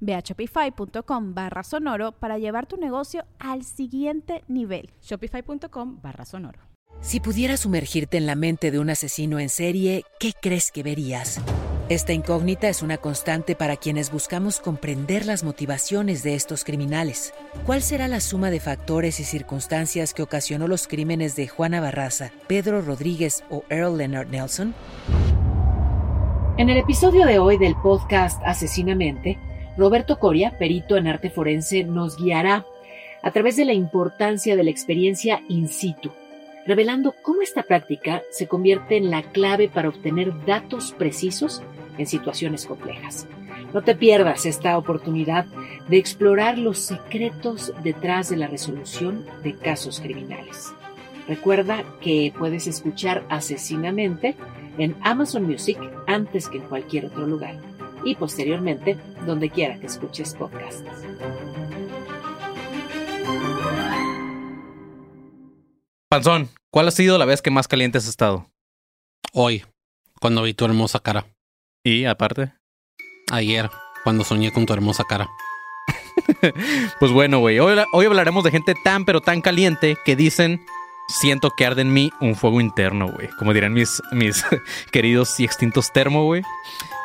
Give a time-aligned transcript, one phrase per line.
[0.00, 4.90] Ve a shopify.com barra sonoro para llevar tu negocio al siguiente nivel.
[5.02, 6.60] Shopify.com barra sonoro.
[7.00, 11.40] Si pudieras sumergirte en la mente de un asesino en serie, ¿qué crees que verías?
[11.88, 17.32] Esta incógnita es una constante para quienes buscamos comprender las motivaciones de estos criminales.
[17.64, 22.30] ¿Cuál será la suma de factores y circunstancias que ocasionó los crímenes de Juana Barraza,
[22.46, 24.74] Pedro Rodríguez o Earl Leonard Nelson?
[26.58, 29.38] En el episodio de hoy del podcast Asesinamente,
[29.78, 32.66] Roberto Coria, perito en arte forense, nos guiará
[33.22, 36.10] a través de la importancia de la experiencia in situ,
[36.66, 41.62] revelando cómo esta práctica se convierte en la clave para obtener datos precisos
[41.96, 43.28] en situaciones complejas.
[43.72, 45.46] No te pierdas esta oportunidad
[45.88, 50.72] de explorar los secretos detrás de la resolución de casos criminales.
[51.28, 54.34] Recuerda que puedes escuchar Asesinamente
[54.76, 57.77] en Amazon Music antes que en cualquier otro lugar
[58.08, 60.82] y posteriormente donde quiera que escuches podcasts.
[66.08, 68.50] Panzón, ¿cuál ha sido la vez que más caliente has estado?
[69.34, 69.64] Hoy,
[70.20, 71.26] cuando vi tu hermosa cara.
[71.84, 72.52] Y aparte,
[73.30, 73.68] Ayer,
[74.04, 75.28] cuando soñé con tu hermosa cara.
[76.98, 80.64] pues bueno, güey, hoy, hoy hablaremos de gente tan pero tan caliente que dicen
[81.08, 83.28] siento que arde en mí un fuego interno, güey.
[83.38, 84.44] Como dirán mis, mis
[84.92, 86.42] queridos y extintos termo, güey.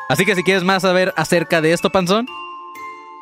[0.06, 2.26] Así que si quieres más saber acerca de esto, Panzón,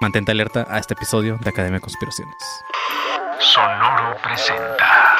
[0.01, 2.35] mantente alerta a este episodio de Academia de Conspiraciones.
[3.39, 5.17] Sonoro presenta.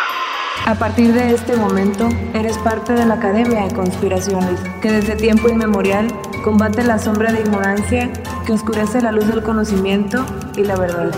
[0.67, 5.49] A partir de este momento, eres parte de la Academia de Conspiraciones, que desde tiempo
[5.49, 6.09] inmemorial
[6.43, 8.13] combate la sombra de ignorancia
[8.45, 11.13] que oscurece la luz del conocimiento y la verdad.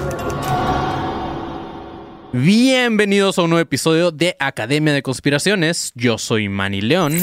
[2.33, 5.93] Bienvenidos a un nuevo episodio de Academia de Conspiraciones.
[5.95, 7.19] Yo soy Manny León.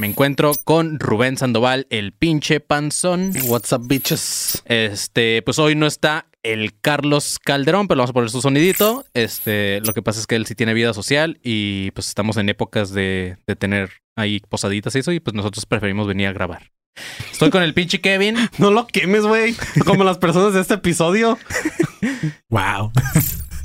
[0.00, 3.34] Me encuentro con Rubén Sandoval, el pinche panzón.
[3.44, 4.62] What's up, bitches?
[4.64, 9.04] Este, pues hoy no está el Carlos Calderón, pero vamos a poner su sonidito.
[9.12, 12.48] Este, lo que pasa es que él sí tiene vida social y pues estamos en
[12.48, 16.70] épocas de, de tener ahí posaditas y eso, y pues nosotros preferimos venir a grabar.
[17.30, 18.36] Estoy con el pinche Kevin.
[18.56, 19.54] No lo quemes, güey.
[19.84, 21.38] Como las personas de este episodio.
[22.48, 22.90] Wow.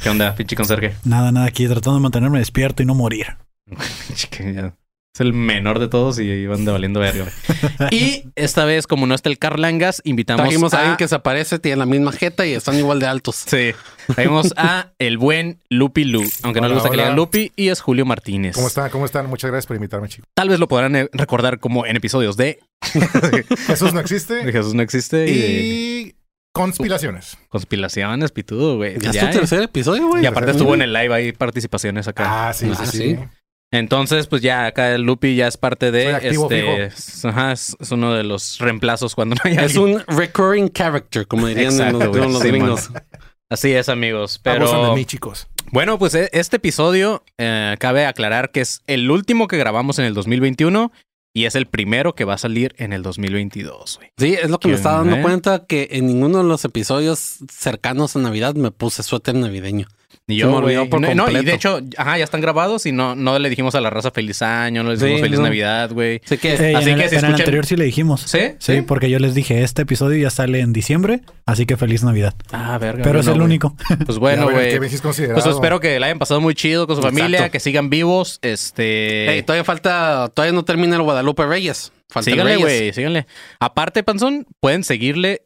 [0.04, 0.96] ¿Qué onda, pinche conserje?
[1.06, 3.38] Nada, nada, aquí tratando de mantenerme despierto y no morir.
[5.16, 7.24] Es el menor de todos y iban de valiendo verga.
[7.24, 7.90] güey.
[7.92, 10.80] Y esta vez, como no está el Carlangas, invitamos Trajimos a a...
[10.82, 13.46] alguien que se aparece, tiene la misma jeta y están igual de altos.
[13.48, 13.72] Sí.
[14.14, 17.54] Trajimos a el buen Lupi Lu, aunque no le Hola, gusta que le digan Lupi,
[17.56, 18.56] y es Julio Martínez.
[18.56, 18.90] ¿Cómo están?
[18.90, 19.28] ¿Cómo están?
[19.28, 20.28] Muchas gracias por invitarme, chicos.
[20.34, 22.60] Tal vez lo podrán eh, recordar como en episodios de,
[23.68, 24.52] Jesús no de existe.
[24.52, 26.16] Jesús no existe y, de Y
[26.52, 27.38] conspiraciones.
[27.48, 29.00] conspiraciones, pitudo, güey.
[29.00, 29.30] Ya es tu eh.
[29.30, 30.24] tercer episodio, güey.
[30.24, 32.50] Y aparte estuvo en el live ahí participaciones acá.
[32.50, 33.18] Ah, sí, Ah, sí, sí.
[33.78, 36.84] Entonces, pues ya acá el Lupi ya es parte de Soy activo, este.
[36.86, 39.96] es- Ajá, es, es uno de los reemplazos cuando no hay Es alguien.
[40.08, 42.90] un recurring character, como dirían Exacto, los, los Sí, gringos.
[43.50, 44.40] Así es, amigos.
[44.44, 45.48] Pero Abusan de mí, chicos.
[45.72, 50.06] bueno, pues e- este episodio eh, cabe aclarar que es el último que grabamos en
[50.06, 50.92] el 2021
[51.34, 54.10] y es el primero que va a salir en el 2022, güey.
[54.18, 55.22] Sí, es lo que me ¿Quién, estaba dando eh?
[55.22, 59.88] cuenta que en ninguno de los episodios cercanos a Navidad me puse suéter navideño.
[60.28, 60.76] Y Se me yo, güey.
[60.76, 61.46] olvidó por No, no, y completo.
[61.46, 64.42] de hecho, ajá, ya están grabados y no, no le dijimos a la raza feliz
[64.42, 65.46] año, no le dijimos Sí, feliz no.
[65.46, 66.22] Navidad, güey.
[66.26, 68.22] Así que Ey, Así en que el, si en el escuchan- anterior sí le dijimos.
[68.22, 68.40] ¿Sí?
[68.60, 72.34] Sí, porque yo les dije, este episodio ya sale en diciembre, así que feliz Navidad.
[72.52, 73.04] Ah, verga.
[73.04, 73.76] Pero es el único.
[74.06, 74.78] Pues bueno, güey.
[74.80, 77.18] Pues espero que la hayan pasado muy chido con su Exacto.
[77.20, 78.40] familia, que sigan vivos.
[78.42, 79.44] Este.
[79.46, 81.92] Todavía falta, todavía no termina el Guadalupe Reyes.
[82.10, 83.26] Falta síganle, güey, síganle.
[83.60, 85.42] Aparte, Panzón, pueden seguirle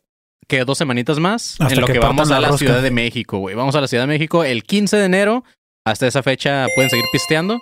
[0.47, 2.57] que dos semanitas más Hasta en lo que que, vamos a la la.
[2.57, 3.55] Ciudad de México, güey.
[3.55, 5.43] Vamos a la Ciudad de México el 15 de enero.
[5.85, 7.61] Hasta esa fecha pueden seguir pisteando.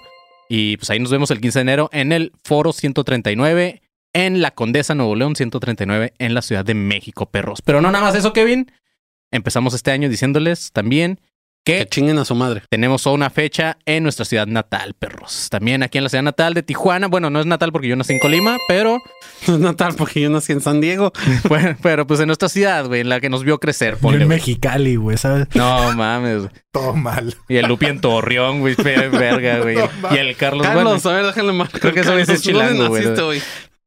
[0.50, 3.82] Y pues ahí nos vemos el 15 de enero en el Foro 139
[4.14, 7.62] en la Condesa Nuevo León 139 en la Ciudad de México, perros.
[7.62, 8.72] Pero no nada más eso, Kevin.
[9.32, 11.20] Empezamos este año diciéndoles también
[11.68, 12.62] Que que chinguen a su madre.
[12.70, 15.50] tenemos una fecha en nuestra ciudad natal, perros.
[15.52, 17.08] También aquí en la ciudad natal de Tijuana.
[17.08, 19.00] Bueno, no es natal porque yo nací en Colima, pero,
[19.50, 21.12] No es natal porque yo nací en San Diego.
[21.50, 23.96] bueno, pero pues en nuestra ciudad, güey, en la que nos vio crecer.
[23.96, 24.38] Yo ponle, en güey.
[24.40, 25.48] Mexicali, güey, ¿sabes?
[25.56, 26.44] No mames.
[26.44, 26.52] güey.
[26.72, 27.36] Todo mal.
[27.50, 29.76] Y el Lupi en Torreón, güey, verga, güey.
[30.12, 31.10] Y el Carlos, Carlos, bueno.
[31.10, 31.82] a ver, déjale marcar.
[31.82, 33.42] Creo que sí es Carlos, ¿dónde chilango, güey?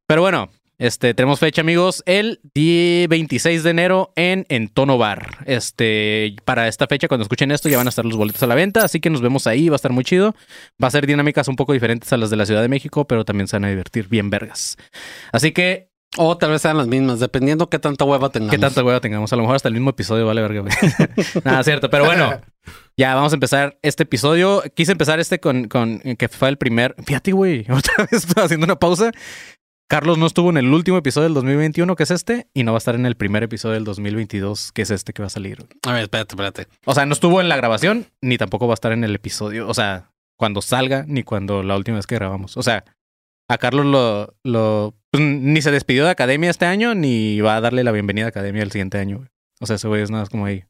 [0.05, 0.51] Pero bueno,
[0.81, 5.37] este, tenemos fecha, amigos, el día 26 de enero en En Tono Bar.
[5.45, 8.55] Este, para esta fecha, cuando escuchen esto, ya van a estar los boletos a la
[8.55, 10.33] venta, así que nos vemos ahí, va a estar muy chido.
[10.83, 13.23] Va a ser dinámicas un poco diferentes a las de la Ciudad de México, pero
[13.25, 14.75] también se van a divertir bien vergas.
[15.31, 18.51] Así que, O tal vez sean las mismas, dependiendo qué tanta hueva tengamos.
[18.51, 19.31] ¿qué tanta hueva tengamos?
[19.31, 20.63] A lo mejor hasta el mismo episodio vale verga.
[21.43, 22.41] Nada, cierto, pero bueno.
[22.97, 24.63] Ya, vamos a empezar este episodio.
[24.75, 26.95] Quise empezar este con, con que fue el primer.
[27.05, 29.11] Fíjate, güey, otra vez haciendo una pausa.
[29.91, 32.77] Carlos no estuvo en el último episodio del 2021, que es este, y no va
[32.77, 35.65] a estar en el primer episodio del 2022, que es este que va a salir.
[35.85, 36.67] A ver, espérate, espérate.
[36.85, 39.67] O sea, no estuvo en la grabación, ni tampoco va a estar en el episodio.
[39.67, 42.55] O sea, cuando salga, ni cuando la última vez que grabamos.
[42.55, 42.85] O sea,
[43.49, 44.33] a Carlos lo.
[44.45, 48.27] lo pues, ni se despidió de Academia este año, ni va a darle la bienvenida
[48.27, 49.17] a Academia el siguiente año.
[49.17, 49.27] güey.
[49.59, 50.63] O sea, ese güey es nada más como ahí.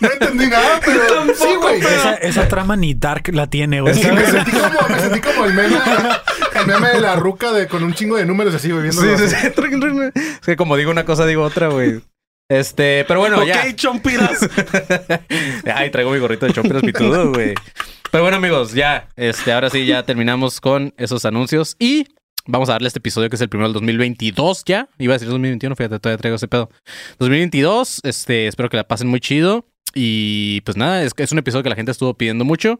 [0.00, 1.80] No entendí nada, pero sí, güey.
[1.80, 3.94] Esa, esa trama ni Dark la tiene, güey.
[3.94, 5.76] Sí, me sentí como, me sentí como el meme,
[6.60, 9.02] el meme de la ruca de con un chingo de números así, güey, viendo.
[9.02, 9.36] Sí, sí, sí.
[10.40, 12.00] Es que como digo una cosa, digo otra, güey.
[12.48, 13.62] Este, pero bueno, ya.
[13.64, 14.40] Ok, chompiras.
[15.74, 17.54] Ay, traigo mi gorrito de chompiras pitudo, güey.
[18.10, 19.08] Pero bueno, amigos, ya.
[19.14, 21.76] Este, ahora sí, ya terminamos con esos anuncios.
[21.78, 22.06] Y
[22.46, 24.88] vamos a darle este episodio que es el primero del 2022 ya.
[24.98, 26.70] Iba a decir 2021, fíjate, todavía traigo ese pedo.
[27.20, 29.66] 2022, este, espero que la pasen muy chido.
[29.94, 32.78] Y pues nada, es, es un episodio que la gente estuvo pidiendo mucho.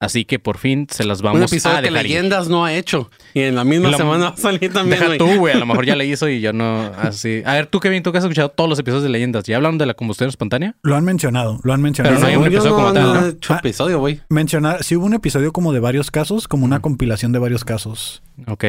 [0.00, 2.12] Así que por fin se las vamos Un a episodio que dejar ir.
[2.12, 3.10] Leyendas no ha hecho.
[3.34, 5.54] Y en la misma La- semana va a salir también, Deja tú, güey.
[5.54, 6.90] A lo mejor ya le hizo y yo no.
[6.98, 7.42] Así.
[7.44, 9.44] A ver, tú, Kevin, tú que has escuchado todos los episodios de leyendas.
[9.44, 10.74] ¿Ya hablaron de la combustión espontánea?
[10.82, 12.16] Lo han mencionado, lo han mencionado.
[12.16, 13.26] Pero no hay un episodio como tal, no ¿no?
[13.26, 13.58] he hecho Ah.
[13.58, 14.20] episodio, güey.
[14.28, 18.22] Mencionar, sí hubo un episodio como de varios casos, como una compilación de varios casos.
[18.46, 18.64] Ok.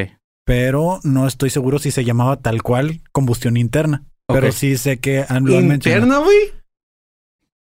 [0.46, 4.04] Pero no estoy seguro si se llamaba tal cual combustión interna.
[4.28, 6.04] Pero sí sé que han, lo han mencionado.
[6.06, 6.38] ¿Interna, güey?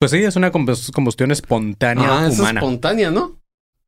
[0.01, 3.39] Pues sí, es una combus- combustión espontánea Ah, es espontánea, ¿no?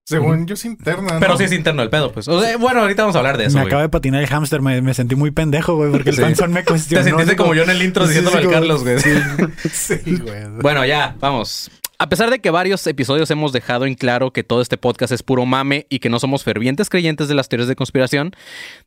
[0.06, 1.18] Según yo es interna.
[1.20, 2.28] Pero sí es interno el pedo, pues.
[2.28, 3.70] O sea, bueno, ahorita vamos a hablar de eso, me güey.
[3.72, 6.22] acaba de patinar el hámster, me, me sentí muy pendejo, güey, porque el Sí.
[6.22, 7.04] panzón me cuestionó.
[7.04, 8.98] Te sentiste como yo en el intro Sí, diciéndolo sí, al Carlos, güey.
[9.72, 10.44] Sí, güey.
[10.62, 11.72] Bueno, ya, vamos.
[11.98, 15.24] A pesar de que varios episodios hemos dejado en claro que todo este podcast es
[15.24, 18.34] puro mame y que no somos fervientes creyentes de las teorías de conspiración,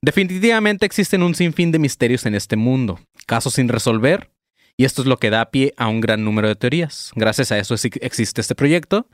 [0.02, 4.30] definitivamente existen un sinfín de misterios en este mundo, casos sin resolver,
[4.78, 7.10] y esto es lo que da pie a un gran número de teorías.
[7.14, 9.08] Gracias a eso es- existe este proyecto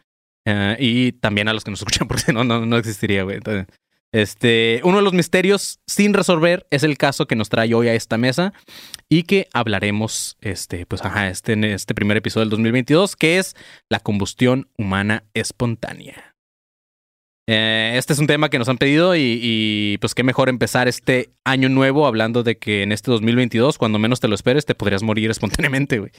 [0.44, 3.38] eh, y también a los que nos escuchan, porque no, no, no existiría, güey.
[4.14, 7.94] Este, uno de los misterios sin resolver es el caso que nos trae hoy a
[7.94, 8.52] esta mesa
[9.08, 13.54] y que hablaremos, este, pues, ajá, este, en este primer episodio del 2022, que es
[13.88, 16.31] la combustión humana espontánea.
[17.48, 20.86] Eh, este es un tema que nos han pedido y, y, pues qué mejor empezar
[20.86, 24.76] este año nuevo hablando de que en este 2022, cuando menos te lo esperes, te
[24.76, 26.12] podrías morir espontáneamente, güey.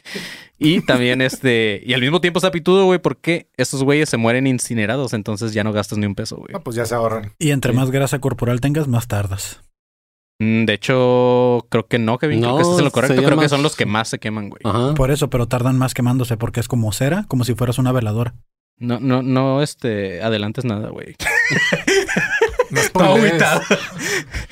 [0.60, 4.48] Y también este, y al mismo tiempo está pitudo, güey, porque estos güeyes se mueren
[4.48, 6.50] incinerados, entonces ya no gastas ni un peso, güey.
[6.56, 7.31] Ah, pues ya se ahorran.
[7.40, 9.62] Y entre más grasa corporal tengas, más tardas.
[10.40, 12.40] Mm, De hecho, creo que no, Kevin.
[12.40, 13.24] creo No, que estás en lo correcto.
[13.24, 14.62] Creo que son los que más se queman, güey.
[14.66, 14.94] Ajá.
[14.94, 18.36] Por eso, pero tardan más quemándose porque es como cera, como si fueras una veladora.
[18.80, 21.16] No, no, no, este, adelantes nada, güey.
[22.70, 23.44] No spoilees.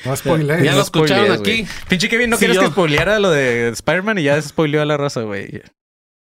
[0.04, 0.62] No spoilees.
[0.62, 1.78] Ya lo escucharon spoilees, aquí.
[1.88, 2.60] Pinche Kevin, ¿no Sí, quieres yo.
[2.62, 5.60] que spoileara lo de Spider-Man y ya se spoileó a la raza, güey?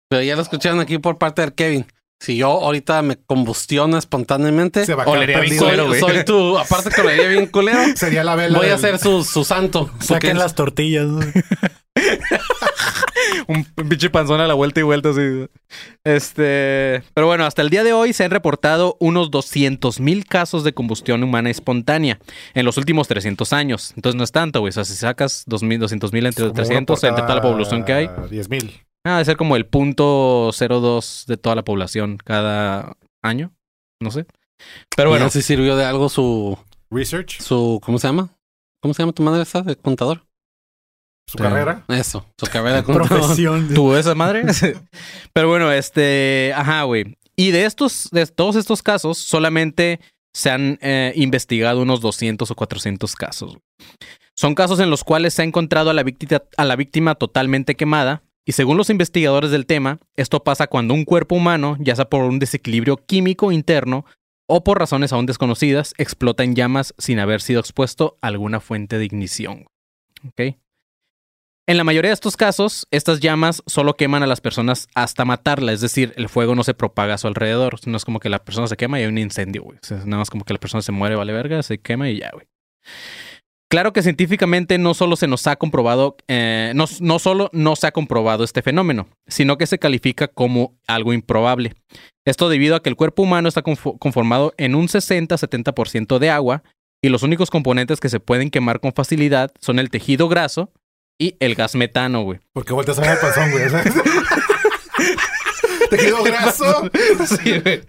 [0.09, 1.85] Pero ya lo escucharon aquí por parte de Kevin.
[2.21, 6.13] Si yo ahorita me combustiona espontáneamente, Se va a Olería bien culero, soy, güey.
[6.15, 8.57] soy tu, aparte que lo bien culero, Sería la vela.
[8.59, 9.87] voy a del- ser su, su santo.
[9.87, 11.07] Porque Saquen las tortillas.
[13.47, 15.47] Un pinche panzón a la vuelta y vuelta así.
[16.03, 17.03] Este.
[17.13, 20.73] Pero bueno, hasta el día de hoy se han reportado unos 200 mil casos de
[20.73, 22.19] combustión humana espontánea
[22.53, 23.93] en los últimos 300 años.
[23.95, 24.69] Entonces no es tanto, güey.
[24.69, 27.41] O sea, si sacas 2.000, 200 mil entre como uno 300, por entre toda la
[27.41, 28.85] población que hay, 10.000.
[29.05, 33.51] ah, debe ser como el punto 02 de toda la población cada año.
[34.01, 34.25] No sé.
[34.95, 36.57] Pero bueno, bueno, si sirvió de algo su,
[36.91, 38.29] Research, su, ¿cómo se llama?
[38.81, 40.23] ¿Cómo se llama tu madre esa de contador?
[41.29, 41.43] Su Sí.
[41.43, 41.83] carrera.
[41.87, 43.07] Eso, su carrera contador.
[43.19, 43.73] Profesión.
[43.73, 44.43] ¿Tuvo esa madre?
[45.33, 47.15] Pero bueno, este, ajá, güey.
[47.35, 49.99] Y de estos, de todos estos casos, solamente
[50.33, 53.57] se han eh, investigado unos 200 o 400 casos.
[54.35, 57.75] Son casos en los cuales se ha encontrado a la, víctima, a la víctima totalmente
[57.75, 58.23] quemada.
[58.45, 62.23] Y según los investigadores del tema, esto pasa cuando un cuerpo humano, ya sea por
[62.23, 64.05] un desequilibrio químico interno
[64.47, 68.97] o por razones aún desconocidas, explota en llamas sin haber sido expuesto a alguna fuente
[68.97, 69.65] de ignición.
[70.27, 70.55] ¿Ok?
[71.69, 75.71] En la mayoría de estos casos, estas llamas solo queman a las personas hasta matarla,
[75.71, 77.75] es decir, el fuego no se propaga a su alrededor.
[77.85, 79.77] No es como que la persona se quema y hay un incendio, güey.
[79.91, 82.47] Nada más como que la persona se muere, vale verga, se quema y ya, güey.
[83.69, 87.85] Claro que científicamente no solo se nos ha comprobado, eh, no, no solo no se
[87.85, 91.75] ha comprobado este fenómeno, sino que se califica como algo improbable.
[92.25, 96.63] Esto debido a que el cuerpo humano está confo- conformado en un 60-70% de agua
[96.99, 100.71] y los únicos componentes que se pueden quemar con facilidad son el tejido graso
[101.19, 102.39] y el gas metano, güey.
[102.53, 103.69] Porque vueltas a ver el panzón, güey.
[103.69, 103.93] ¿sabes?
[105.89, 106.89] Tejido graso.
[107.25, 107.81] Sí, güey.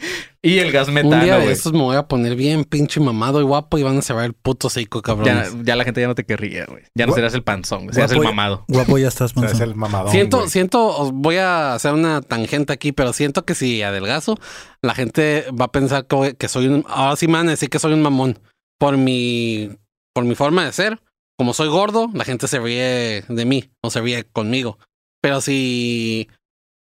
[0.43, 1.53] Y el gas Un día metano, de güey.
[1.53, 4.33] estos me voy a poner bien pinche mamado y guapo y van a cerrar el
[4.33, 5.27] puto seco, cabrón.
[5.27, 6.83] Ya, ya la gente ya no te querría, güey.
[6.95, 7.95] Ya no Gua- serás el panzón, güey.
[7.95, 8.65] serás el mamado.
[8.69, 9.63] Guapo ya estás, es Monzón.
[9.63, 10.11] el mamadón.
[10.13, 10.49] Siento, güey.
[10.49, 14.39] siento, os voy a hacer una tangente aquí, pero siento que si adelgazo,
[14.81, 17.69] la gente va a pensar que, que soy un, ahora sí me van a decir
[17.69, 18.39] que soy un mamón.
[18.79, 19.69] Por mi,
[20.15, 21.01] por mi forma de ser.
[21.41, 24.79] Como soy gordo, la gente se ríe de mí, o se ríe conmigo.
[25.23, 26.29] Pero si,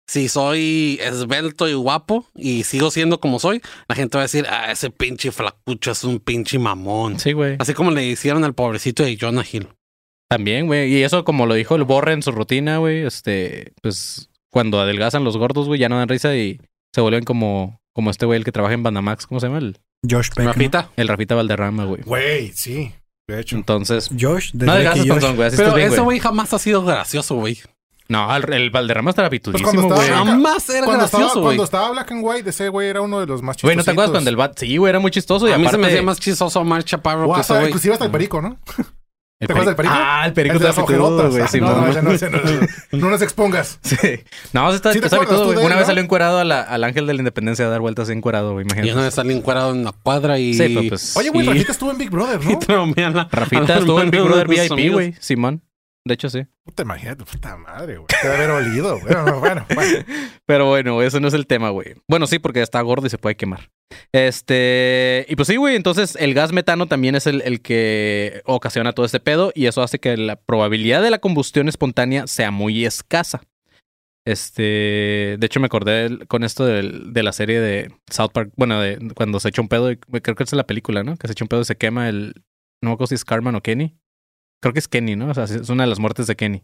[0.06, 4.46] si soy esbelto y guapo y sigo siendo como soy, la gente va a decir,
[4.50, 7.22] ah, ese pinche flacucho es un pinche mamón.
[7.22, 7.56] Sí, güey.
[7.58, 9.70] Así como le hicieron al pobrecito de Jonah Hill.
[10.28, 10.94] También, güey.
[10.94, 15.24] Y eso, como lo dijo el Borre en su rutina, güey, este, pues cuando adelgazan
[15.24, 16.60] los gordos, güey, ya no dan risa y
[16.94, 19.60] se vuelven como, como este güey, el que trabaja en Bandamax, ¿cómo se llama?
[19.60, 20.46] El, Josh Peck.
[20.46, 20.52] ¿no?
[20.52, 20.90] Rafita.
[20.98, 22.02] el Rafita Valderrama, güey.
[22.04, 22.94] Güey, sí.
[23.30, 23.56] De hecho.
[23.56, 25.08] Entonces, Josh, de no Josh.
[25.08, 25.52] panzón, güey.
[25.56, 26.20] Pero bien, ese güey.
[26.20, 27.60] jamás ha sido gracioso, güey.
[28.08, 30.00] No, el, el Valderrama estaba Pues pitudísimo, güey.
[30.08, 31.44] estaba- Jamás era Cuando gracioso, güey.
[31.44, 33.68] cuando estaba Black and White, ese güey era uno de los más chistosos.
[33.68, 34.58] Güey, ¿no te acuerdas cuando el Bat...
[34.58, 35.78] Sí, güey, era muy chistoso y A mí aparte...
[35.78, 37.68] se me hacía más chistoso Omar Chaparro que ese güey.
[37.68, 38.58] inclusive hasta el perico, ¿no?
[39.40, 39.96] ¿Te acuerdas del perico?
[39.98, 41.32] Ah, el perico El de las ojerotas.
[41.32, 41.44] güey.
[41.44, 43.80] Ah, sí, no, no, no, no, no, no, no nos expongas.
[43.84, 43.96] Sí.
[44.52, 47.66] No, se está, ¿Sí Una vez salió encuerado a la- al ángel de la independencia
[47.66, 48.66] a dar vueltas encuerado, güey.
[48.66, 48.94] Y Imagínate.
[48.94, 50.54] una vez salí encuadrado en la cuadra y...
[50.56, 51.16] Sí, pues...
[51.16, 53.28] Oye, güey, Y- Rafita estuvo en Big Brother, y ¿no?
[53.32, 55.16] Rafita la estuvo en Big Brother VIP, güey.
[55.20, 55.62] Simón.
[56.10, 56.44] De hecho, sí.
[56.66, 58.08] Puta, imagínate, puta madre, güey.
[58.08, 59.14] Te debe haber olido, güey.
[59.14, 60.06] Bueno, bueno, bueno.
[60.48, 61.94] Pero bueno, eso no es el tema, güey.
[62.08, 63.70] Bueno, sí, porque está gordo y se puede quemar.
[64.12, 65.28] Este.
[65.30, 65.76] Y pues sí, güey.
[65.76, 69.52] Entonces, el gas metano también es el, el que ocasiona todo este pedo.
[69.54, 73.44] Y eso hace que la probabilidad de la combustión espontánea sea muy escasa.
[74.26, 75.38] Este.
[75.38, 78.52] De hecho, me acordé con esto de la serie de South Park.
[78.56, 79.92] Bueno, de cuando se echa un pedo.
[80.24, 81.18] Creo que es la película, ¿no?
[81.18, 82.34] Que se echa un pedo y se quema el.
[82.82, 83.96] No me acuerdo si es Carmen o Kenny.
[84.62, 85.30] Creo que es Kenny, ¿no?
[85.30, 86.64] O sea, es una de las muertes de Kenny.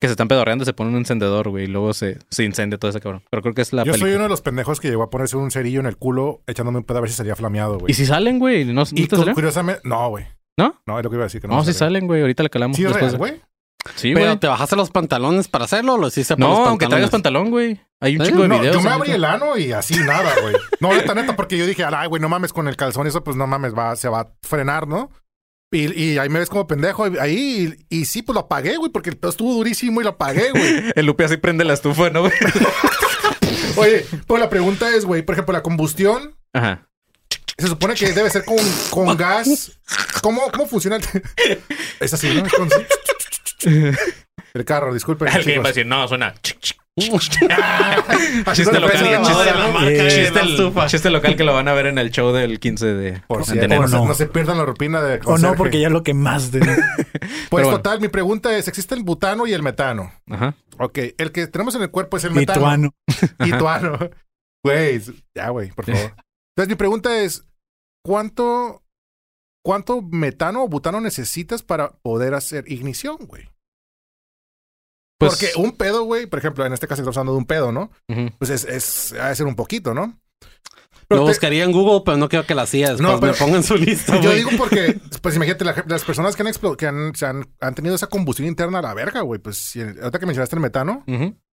[0.00, 2.90] Que se están pedorreando, se pone un encendedor, güey, y luego se, se incendia todo
[2.90, 3.22] ese cabrón.
[3.30, 5.36] Pero creo que es la Yo soy uno de los pendejos que llegó a ponerse
[5.36, 7.92] un cerillo en el culo echándome un pedo a ver si salía flameado, güey.
[7.92, 8.64] ¿Y si salen, güey?
[8.64, 9.34] ¿No, ¿no Y te cu- salen?
[9.34, 10.26] curiosamente, no, güey.
[10.58, 10.82] ¿No?
[10.86, 11.40] No, es lo que iba a decir.
[11.40, 11.78] Que no, No, salía.
[11.78, 12.20] salen, güey.
[12.20, 13.16] Ahorita le calamos Sí, es después.
[13.16, 13.40] güey.
[13.94, 14.38] Sí, Pero güey.
[14.38, 16.70] te bajaste los pantalones para hacerlo o lo hiciste por los No, pantalones.
[16.70, 17.80] aunque traigas pantalón, güey.
[18.00, 18.76] Hay un chico de No, videos.
[18.76, 20.56] yo me abrí el ano y así nada, güey.
[20.80, 23.36] No, neta, neta, porque yo dije, ay, güey, no mames con el calzón, eso pues
[23.36, 25.10] no mames, va, se va a frenar, ¿no?
[25.72, 28.90] Y, y ahí me ves como pendejo ahí y, y sí, pues lo apagué, güey,
[28.92, 30.92] porque el pedo estuvo durísimo y lo apagué, güey.
[30.94, 32.24] El Lupe así prende la estufa, ¿no?
[33.76, 36.86] Oye, pues la pregunta es, güey, por ejemplo, la combustión Ajá.
[37.56, 38.58] se supone que debe ser con,
[38.90, 39.72] con gas.
[40.22, 40.96] ¿Cómo, ¿Cómo funciona?
[40.96, 41.60] el-
[42.00, 42.44] Es así, ¿no?
[42.46, 42.68] Es con-
[44.54, 45.28] El carro, disculpen.
[45.28, 46.34] Alguien va a decir, no, suena.
[46.98, 49.22] Chiste local,
[50.88, 53.38] chiste, Eh, local que lo van a ver en el show del 15 de, Por
[53.38, 53.82] de cierto, enero.
[53.82, 54.06] no, se, no.
[54.08, 56.60] no se pierdan la rutina de O no, porque ya lo que más de...
[57.48, 57.78] Pues bueno.
[57.78, 60.12] total, mi pregunta es, ¿existe el butano y el metano?
[60.28, 60.54] Ajá.
[60.78, 62.90] Ok, el que tenemos en el cuerpo es el metano.
[63.40, 63.98] Y tu ano.
[64.64, 65.00] Güey,
[65.34, 66.14] ya, güey, por favor.
[66.54, 67.44] Entonces, mi pregunta es,
[68.04, 68.82] ¿cuánto,
[69.64, 73.48] cuánto metano o butano necesitas para poder hacer ignición, güey?
[75.28, 77.72] Pues, Porque un pedo, güey, por ejemplo, en este caso estamos hablando de un pedo,
[77.72, 77.90] ¿no?
[78.38, 80.18] Pues es, es, ha de ser un poquito, ¿no?
[81.08, 83.56] Lo te- buscaría en Google, pero no quiero que la después No, pero- me ponga
[83.56, 87.14] en su lista, yo digo porque, pues imagínate, la- las personas que han, que han,
[87.14, 89.38] se han, han tenido esa combustión interna a la verga, güey.
[89.40, 91.04] Pues si, ahorita que mencionaste el metano,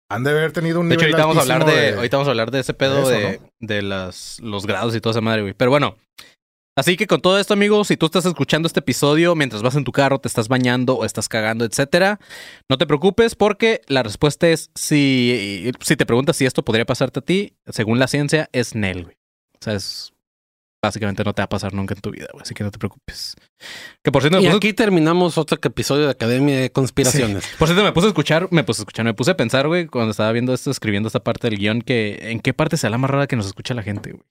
[0.10, 2.18] han de haber tenido un De hecho, nivel ahorita vamos a hablar altísimo de, ahorita
[2.18, 5.22] vamos a hablar de ese pedo de de, de las, los grados y toda esa
[5.22, 5.54] madre, güey.
[5.54, 5.96] Pero bueno.
[6.78, 9.86] Así que con todo esto, amigos, si tú estás escuchando este episodio mientras vas en
[9.86, 12.20] tu carro, te estás bañando o estás cagando, etcétera,
[12.70, 17.20] no te preocupes porque la respuesta es si, si te preguntas si esto podría pasarte
[17.20, 19.16] a ti, según la ciencia, es Nel, güey.
[19.54, 20.12] O sea, es
[20.84, 22.44] básicamente no te va a pasar nunca en tu vida, güey.
[22.44, 23.36] Así que no te preocupes.
[24.04, 27.46] Que por cierto, Y puse- aquí terminamos otro episodio de Academia de Conspiraciones.
[27.58, 29.88] por cierto, me puse a escuchar, me puse a escuchar, me puse a pensar, güey,
[29.88, 32.98] cuando estaba viendo esto, escribiendo esta parte del guion, que en qué parte será la
[32.98, 34.24] más rara que nos escucha la gente, güey.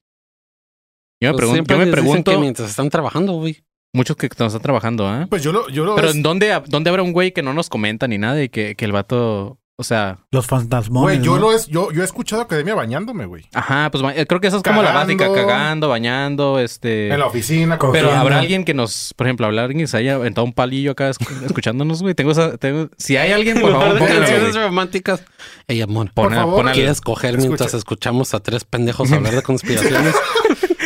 [1.20, 3.62] Yo me, Pues pregun- yo me pregunto, que mientras están trabajando, güey.
[3.94, 5.26] muchos que nos están trabajando, ¿ah?
[5.30, 7.54] Pues yo lo, yo lo Pero es- ¿en dónde, dónde habrá un güey que no
[7.54, 11.18] nos comenta ni nada y que, que el vato O sea, Los fantasmones.
[11.18, 11.40] Güey, yo, ¿no?
[11.48, 13.44] lo es, yo, yo he escuchado academia bañándome, güey.
[13.52, 15.16] ajá, pues eh, creo que esa es como la Cagando.
[15.16, 17.08] básica, cagando, bañando, este...
[17.08, 17.76] En la oficina.
[17.76, 18.12] Pero cogiendo.
[18.12, 21.10] habrá alguien que nos, por ejemplo, habrá alguien que se haya aventado un palillo acá
[21.10, 22.14] escu- escuchándonos, güey.
[22.14, 25.24] Tengo esa, tengo, si hay alguien, por favor, canciones románticas.
[25.66, 26.12] Ey, amor.
[26.14, 26.70] Por Pon a- favor.
[26.70, 27.76] ¿Quieres coger mientras Escucha.
[27.78, 30.14] escuchamos a tres pendejos hablar de conspiraciones?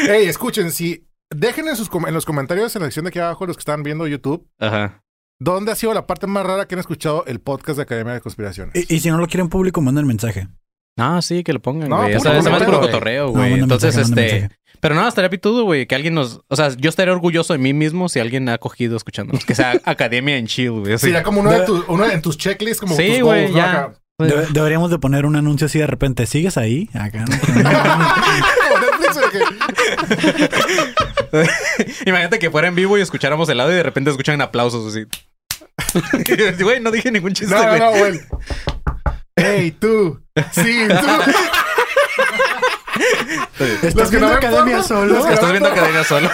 [0.09, 3.19] Ey, escuchen, si dejen en, sus, com- en los comentarios en la sección de aquí
[3.19, 5.03] abajo, los que están viendo YouTube, Ajá.
[5.41, 8.21] ¿dónde ha sido la parte más rara que han escuchado el podcast de Academia de
[8.21, 8.75] Conspiraciones?
[8.75, 10.49] Y, y si no lo quieren público, manden mensaje.
[10.97, 12.17] No, sí, que lo pongan, No, güey.
[12.19, 12.81] puro güey.
[12.81, 13.43] cotorreo, No, güey.
[13.51, 14.33] manden Entonces, mensaje, este...
[14.41, 14.59] mensaje.
[14.81, 16.41] Pero no, estaría pitudo, güey, que alguien nos...
[16.49, 19.45] O sea, yo estaría orgulloso de mí mismo si alguien ha cogido escuchándonos.
[19.45, 20.93] Que sea Academia en Chill, güey.
[20.95, 21.07] así.
[21.07, 23.57] Sería como uno, de De- tu- uno en tus checklists, como Sí, tus güey, ¿no?
[23.57, 23.93] ya.
[24.21, 26.27] Debe- deberíamos de poner un anuncio así de repente.
[26.27, 26.91] ¿Sigues ahí?
[26.95, 27.25] Acá.
[27.29, 27.37] ¿no?
[27.37, 27.61] Como
[28.81, 29.41] Netflix, de que-
[32.07, 35.05] Imagínate que fuera en vivo y escucháramos el audio y de repente escuchan aplausos así.
[36.63, 37.81] Güey, no dije ningún chiste, No, no, güey.
[37.81, 38.21] no, güey.
[39.37, 40.21] Hey, tú.
[40.53, 41.07] Sí, tú.
[43.87, 45.29] ¿Estás viendo Academia solo?
[45.29, 46.29] Estás viendo Academia solo.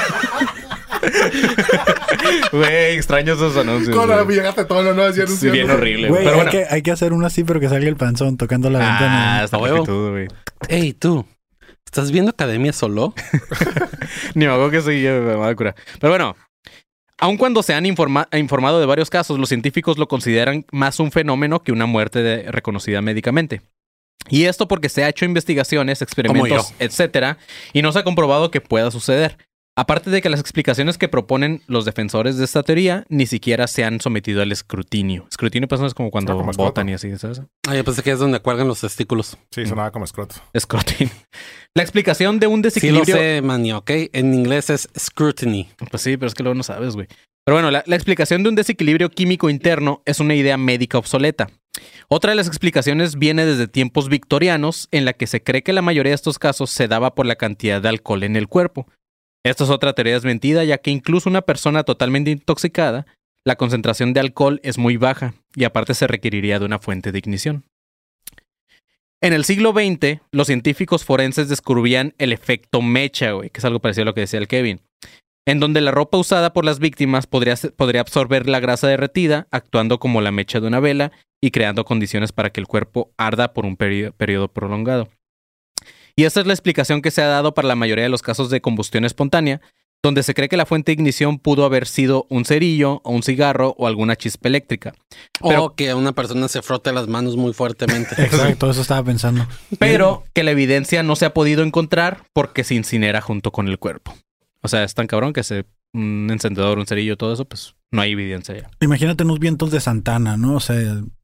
[2.53, 3.95] Güey, extraño esos anuncios.
[3.95, 4.37] Con la güey.
[4.37, 6.51] llegaste todo, no, Sí, bien horrible, Pero hay, bueno.
[6.51, 9.45] que, hay que hacer uno así, pero que salga el panzón tocando la Ah, ventana.
[9.45, 9.81] está A huevo.
[9.81, 10.29] pitudo, güey.
[10.69, 11.27] Ey, tú.
[11.95, 13.15] ¿Estás viendo Academia solo?
[14.35, 15.77] Ni me que soy yo, me va a curar.
[16.01, 16.35] Pero bueno,
[17.21, 21.13] aun cuando se han informa- informado de varios casos, los científicos lo consideran más un
[21.13, 23.63] fenómeno que una muerte de- reconocida médicamente.
[24.29, 27.39] Y esto porque se ha hecho investigaciones, experimentos, etcétera,
[27.73, 29.39] y no se ha comprobado que pueda suceder.
[29.77, 33.83] Aparte de que las explicaciones que proponen los defensores de esta teoría ni siquiera se
[33.83, 35.27] han sometido al escrutinio.
[35.29, 36.71] Escrutinio, pues no es como cuando Ah, como escroto.
[36.71, 37.43] votan y así, ¿sabes?
[37.67, 39.37] Ah, yo pensé que es donde cuelgan los testículos.
[39.51, 40.37] Sí, sonaba como escroto.
[40.53, 41.13] Escrutinio.
[41.75, 42.63] La explicación de un Sí lo
[43.01, 43.17] desequilibrio.
[43.17, 43.91] sé, Manny, ¿ok?
[44.13, 45.69] En inglés es scrutiny.
[45.91, 47.09] Pues sí, pero es que luego no sabes, güey.
[47.45, 51.49] Pero bueno, la, la explicación de un desequilibrio químico interno es una idea médica obsoleta.
[52.09, 55.83] Otra de las explicaciones viene desde tiempos victorianos, en la que se cree que la
[55.83, 58.87] mayoría de estos casos se daba por la cantidad de alcohol en el cuerpo.
[59.45, 63.07] Esta es otra teoría desmentida, ya que incluso una persona totalmente intoxicada,
[63.45, 67.19] la concentración de alcohol es muy baja y aparte se requeriría de una fuente de
[67.19, 67.65] ignición.
[69.23, 73.81] En el siglo XX, los científicos forenses descubrían el efecto mecha, güey, que es algo
[73.81, 74.81] parecido a lo que decía el Kevin
[75.47, 77.55] en donde la ropa usada por las víctimas podría,
[78.01, 82.51] absorber la grasa derretida, actuando como la mecha de una vela y creando condiciones para
[82.51, 85.09] que el cuerpo arda por un perio- periodo prolongado.
[86.17, 88.51] Y esta es la explicación que se ha dado para la mayoría de los casos
[88.51, 89.61] de combustión espontánea,
[90.03, 93.23] donde se cree que la fuente de ignición pudo haber sido un cerillo o un
[93.23, 94.95] cigarro o alguna chispa eléctrica.
[95.43, 98.15] Pero- o que una persona se frote las manos muy fuertemente.
[98.23, 99.47] Exacto, eso estaba pensando.
[99.79, 103.79] Pero que la evidencia no se ha podido encontrar porque se incinera junto con el
[103.79, 104.15] cuerpo.
[104.61, 108.03] O sea, es tan cabrón que se un encendedor, un cerillo, todo eso, pues no
[108.03, 108.71] hay evidencia ya.
[108.81, 110.57] Imagínate unos vientos de Santana, ¿no?
[110.57, 110.77] O sea,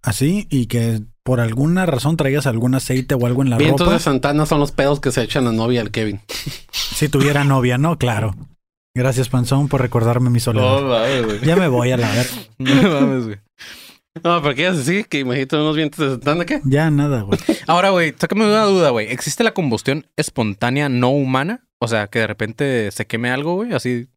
[0.03, 3.93] así y que por alguna razón traigas algún aceite o algo en la Vientos ropa.
[3.93, 6.21] de Santana son los pedos que se echan la novia al Kevin.
[6.73, 7.97] Si tuviera novia, ¿no?
[7.99, 8.35] Claro.
[8.97, 10.83] Gracias, Panzón, por recordarme mi soledad.
[10.83, 11.41] mames, güey.
[11.45, 12.27] Ya me voy a la ver.
[12.59, 13.37] No mames, güey.
[14.25, 15.07] No, pero ¿qué decir?
[15.07, 16.61] Que imagínate unos vientos de Santana, ¿qué?
[16.65, 17.39] Ya nada, güey.
[17.69, 19.07] Ahora, güey, sácame una duda, güey.
[19.13, 21.65] ¿Existe la combustión espontánea no humana?
[21.79, 24.09] O sea, que de repente se queme algo, güey, así.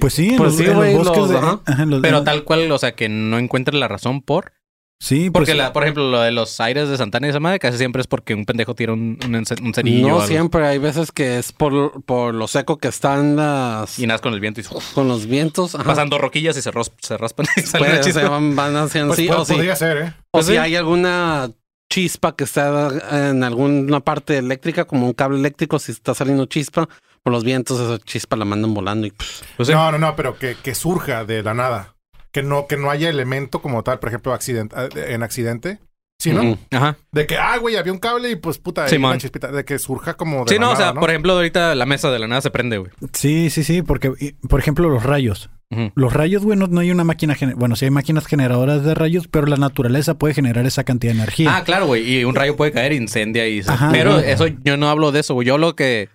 [0.00, 1.38] Pues sí, en Pues los, sí, en los bosques los- de.
[1.38, 1.60] ajá.
[1.66, 4.52] ajá, en los- Pero tal cual, o sea, que no encuentre la razón por.
[4.98, 7.58] Sí, Porque, pues, la, por ejemplo, lo de los aires de Santana y esa madre
[7.58, 10.08] casi siempre es porque un pendejo tira un, un, un cerillo.
[10.08, 13.98] No siempre, hay veces que es por, por lo seco que están las...
[13.98, 15.74] Y nada con el viento y con los vientos.
[15.74, 15.84] Ajá.
[15.84, 19.40] pasan dos roquillas y se, ros- se raspan y ser, van, van haciendo Pues pod-
[19.40, 20.12] o si, podría ser, ¿eh?
[20.16, 20.58] o Pues si sí.
[20.58, 21.50] hay alguna
[21.92, 22.88] chispa que está
[23.30, 26.88] en alguna parte eléctrica, como un cable eléctrico, si está saliendo chispa,
[27.22, 29.72] por los vientos esa chispa la mandan volando y Pues sí.
[29.74, 31.95] No, no, no, pero que, que surja de la nada.
[32.36, 35.78] Que no, que no haya elemento como tal, por ejemplo, accident eh, en accidente.
[36.20, 36.42] Sí, ¿no?
[36.42, 36.58] Ujú.
[36.70, 36.98] Ajá.
[37.10, 39.50] De que, ah, güey, había un cable y pues puta, una chispita.
[39.50, 42.18] De que surja como de Sí, no, o sea, por ejemplo, ahorita la mesa de
[42.18, 42.90] la nada se prende, güey.
[43.14, 45.48] sí, sí, sí, porque, y- por ejemplo, los rayos.
[45.94, 47.34] Los rayos, güey, no, no hay una máquina.
[47.56, 51.20] Bueno, sí hay máquinas generadoras de rayos, pero la naturaleza puede generar esa cantidad de
[51.20, 51.56] energía.
[51.56, 52.18] Ah, claro, güey.
[52.18, 53.62] Y un rayo puede caer, incendia y...
[53.62, 53.88] se- Ajá.
[53.92, 54.26] Pero Ajá.
[54.26, 55.46] eso, yo no hablo de eso, güey.
[55.46, 56.10] Yo hablo que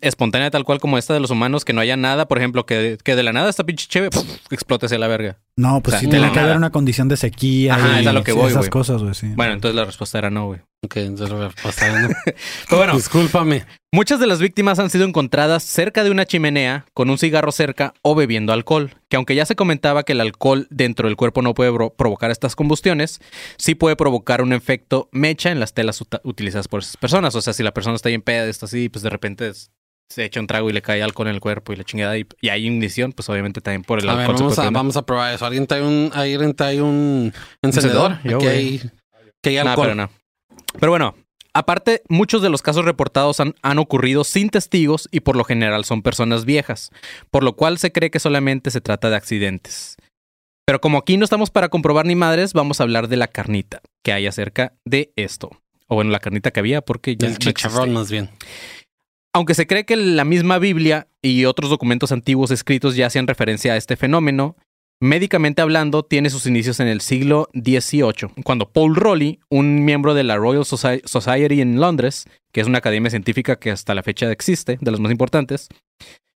[0.00, 2.98] espontánea tal cual como esta de los humanos, que no haya nada, por ejemplo, que,
[3.02, 4.08] que de la nada esta pinche cheve
[4.50, 5.38] explote hacia la verga.
[5.56, 7.74] no, pues o sea, sí tiene la que haber una condición de sequía.
[7.74, 9.28] Ajá, y es a lo que sí, voy, Esas cosas, güey, sí.
[9.36, 10.60] Bueno, entonces la respuesta era no, güey.
[10.84, 12.08] Ok, entonces lo voy a pasar, ¿no?
[12.68, 13.64] Pero bueno, Discúlpame.
[13.90, 17.94] muchas de las víctimas han sido encontradas cerca de una chimenea, con un cigarro cerca
[18.02, 18.90] o bebiendo alcohol.
[19.08, 22.54] Que aunque ya se comentaba que el alcohol dentro del cuerpo no puede provocar estas
[22.54, 23.20] combustiones,
[23.56, 27.34] sí puede provocar un efecto mecha en las telas utilizadas por esas personas.
[27.34, 29.70] O sea, si la persona está bien peda, está así, pues de repente es-
[30.08, 32.26] se echa un trago y le cae alcohol en el cuerpo y la chingada y,
[32.40, 34.36] y hay ignición, pues obviamente también por el A ver, alcohol.
[34.40, 34.72] vamos a, prender.
[34.74, 35.46] vamos a probar eso.
[35.46, 38.18] ¿Alguien trae un, alguien trae un encendedor?
[38.24, 38.48] Yo, güey.
[38.48, 38.90] hay
[39.42, 39.86] Que hay No, alcohol.
[39.86, 40.10] pero no.
[40.78, 41.14] Pero bueno,
[41.52, 45.84] aparte, muchos de los casos reportados han, han ocurrido sin testigos y por lo general
[45.84, 46.90] son personas viejas,
[47.30, 49.96] por lo cual se cree que solamente se trata de accidentes.
[50.66, 53.80] Pero como aquí no estamos para comprobar ni madres, vamos a hablar de la carnita
[54.02, 55.50] que hay acerca de esto.
[55.88, 58.30] O bueno, la carnita que había, porque ya El chicharrón, más bien.
[59.34, 63.72] Aunque se cree que la misma Biblia y otros documentos antiguos escritos ya hacían referencia
[63.72, 64.56] a este fenómeno,
[65.00, 70.22] médicamente hablando tiene sus inicios en el siglo XVIII, cuando Paul Rowley, un miembro de
[70.22, 74.30] la Royal Soci- Society en Londres, que es una academia científica que hasta la fecha
[74.30, 75.68] existe, de las más importantes,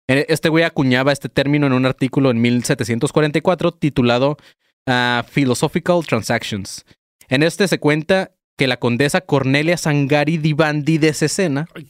[0.08, 4.38] eh, este güey acuñaba este término en un artículo en 1744 titulado
[4.86, 6.86] ah, Philosophical Transactions.
[7.28, 11.86] En este se cuenta que la condesa Cornelia Sangari Divandi de Cesena Ay.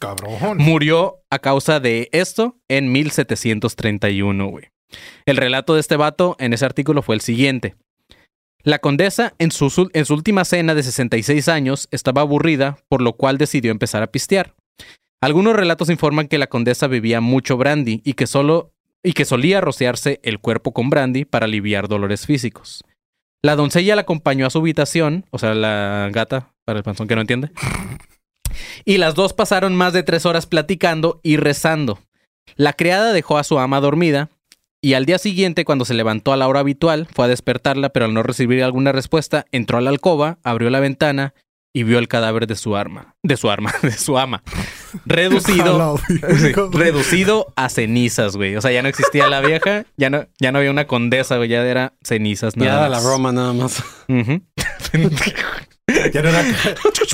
[0.56, 4.64] Murió a causa de esto en 1731, güey.
[5.24, 7.76] El relato de este vato en ese artículo fue el siguiente.
[8.62, 13.12] La condesa, en su, en su última cena de 66 años, estaba aburrida, por lo
[13.12, 14.54] cual decidió empezar a pistear.
[15.20, 19.60] Algunos relatos informan que la condesa bebía mucho brandy y que solo y que solía
[19.60, 22.82] rociarse el cuerpo con brandy para aliviar dolores físicos.
[23.42, 27.14] La doncella la acompañó a su habitación, o sea, la gata, para el panzón que
[27.14, 27.50] no entiende.
[28.86, 31.98] Y las dos pasaron más de tres horas platicando y rezando.
[32.54, 34.30] La criada dejó a su ama dormida
[34.80, 38.06] y al día siguiente, cuando se levantó a la hora habitual, fue a despertarla, pero
[38.06, 41.34] al no recibir alguna respuesta, entró a la alcoba, abrió la ventana
[41.76, 44.42] y vio el cadáver de su arma, de su arma, de su ama,
[45.04, 45.98] reducido,
[46.38, 48.56] sí, reducido a cenizas, güey.
[48.56, 51.50] O sea, ya no existía la vieja, ya no, ya no había una condesa, güey,
[51.50, 52.54] ya era cenizas.
[52.54, 53.04] Ya nada era la más.
[53.04, 53.82] broma nada más.
[54.08, 54.42] Ujú.
[56.12, 56.42] Ya era, una,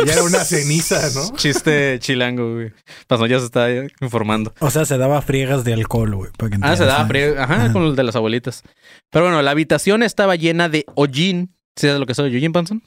[0.07, 1.37] ya era una ceniza, ¿no?
[1.37, 2.73] Chiste chilango, güey.
[3.09, 3.69] Pasó, ya se está
[4.01, 4.55] informando.
[4.61, 6.31] O sea, se daba friegas de alcohol, güey.
[6.39, 7.09] para que Ah, se daba ¿no?
[7.09, 7.35] frío.
[7.39, 7.73] Ajá, Ajá.
[7.73, 8.63] con el de las abuelitas.
[9.11, 11.55] Pero bueno, la habitación estaba llena de hollín.
[11.77, 12.83] ¿Sí sabes lo que es hollín, Panson?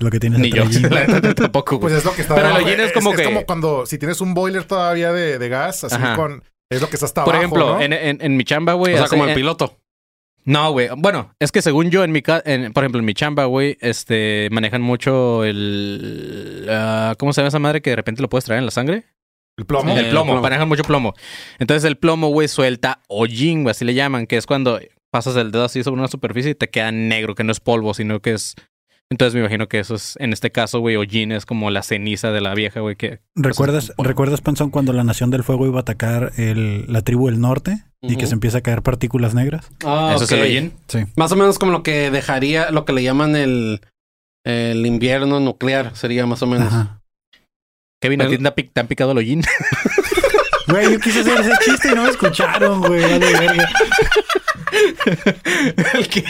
[0.00, 0.64] Lo que tienes Ni yo.
[1.34, 1.90] tampoco, güey.
[1.92, 2.66] Pues es lo que está Pero el abajo.
[2.66, 5.84] hollín es como que- Es como cuando, si tienes un boiler todavía de, de gas,
[5.84, 6.14] así Ajá.
[6.14, 6.42] con...
[6.70, 7.80] Es lo que está hasta Por abajo, ejemplo, ¿no?
[7.80, 8.92] en, en- en mi chamba, güey.
[8.94, 9.78] O sea, hace- como el en- piloto.
[10.44, 10.88] No, güey.
[10.96, 13.76] Bueno, es que según yo, en mi ca- en- por ejemplo, en mi chamba, güey,
[13.80, 16.66] este, manejan mucho el.
[16.70, 19.04] ah, ¿Cómo se llama esa madre que de repente lo puedes traer en la sangre?
[19.56, 19.90] El plomo.
[19.96, 20.42] Eh, el plomo, plomo.
[20.42, 21.14] manejan mucho plomo.
[21.58, 24.78] Entonces el plomo, güey, suelta hollín, güey, así le llaman, que es cuando
[25.10, 27.92] pasas el dedo así sobre una superficie y te queda negro, que no es polvo,
[27.94, 28.54] sino que es...
[29.10, 32.30] Entonces me imagino que eso es, en este caso, güey, hollín es como la ceniza
[32.30, 33.20] de la vieja, güey, que...
[33.34, 34.08] ¿Recuerdas, Bueno.
[34.08, 37.84] ¿Recuerdas, Panzón, cuando la Nación del Fuego iba a atacar el- la tribu del norte
[38.02, 39.70] y que se empieza a caer partículas negras?
[39.84, 40.72] Ah, Eso es el.
[40.88, 41.04] Sí.
[41.16, 43.80] Más o menos como lo que dejaría, lo que le llaman el,
[44.44, 46.68] el invierno nuclear, sería más o menos.
[46.68, 47.00] Ajá.
[48.02, 49.42] Kevin, ¿a ti te han picado el hollín?
[50.68, 53.00] Güey, yo quise hacer ese chiste y no me escucharon, güey.
[53.00, 53.68] vale verga.
[55.94, 56.22] el que...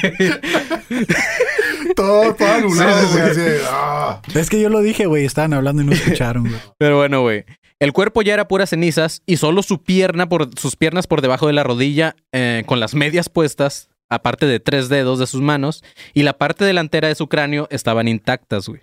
[1.98, 3.34] Todo, todo anulado, Sí, sí, güey.
[3.34, 3.40] sí.
[3.40, 4.22] así de, ah.
[4.34, 5.24] Es que yo lo dije, güey.
[5.24, 6.60] Estaban hablando y no escucharon, güey.
[6.78, 7.44] Pero bueno, güey.
[7.80, 11.46] El cuerpo ya era puras cenizas y solo su pierna por sus piernas por debajo
[11.46, 15.84] de la rodilla eh, con las medias puestas, aparte de tres dedos de sus manos
[16.14, 18.82] y la parte delantera de su cráneo estaban intactas, güey.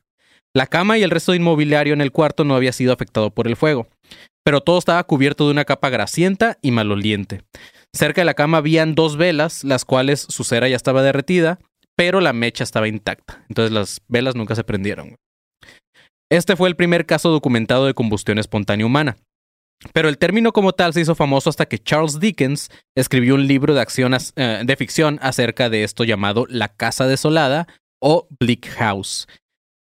[0.54, 3.48] La cama y el resto de inmobiliario en el cuarto no había sido afectado por
[3.48, 3.88] el fuego,
[4.46, 7.42] pero todo estaba cubierto de una capa grasienta y maloliente.
[7.94, 11.60] Cerca de la cama habían dos velas, las cuales su cera ya estaba derretida,
[11.96, 13.44] pero la mecha estaba intacta.
[13.50, 15.16] Entonces las velas nunca se prendieron.
[16.30, 19.18] Este fue el primer caso documentado de combustión espontánea humana.
[19.94, 23.74] Pero el término como tal se hizo famoso hasta que Charles Dickens escribió un libro
[23.74, 27.68] de, acción eh, de ficción acerca de esto llamado La Casa Desolada
[28.02, 29.28] o Bleak House.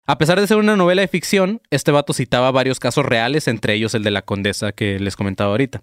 [0.06, 3.74] A pesar de ser una novela de ficción, este vato citaba varios casos reales, entre
[3.74, 5.82] ellos el de la condesa que les comentaba ahorita.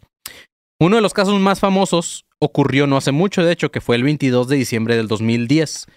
[0.79, 4.03] Uno de los casos más famosos ocurrió no hace mucho, de hecho, que fue el
[4.03, 5.87] 22 de diciembre del 2010,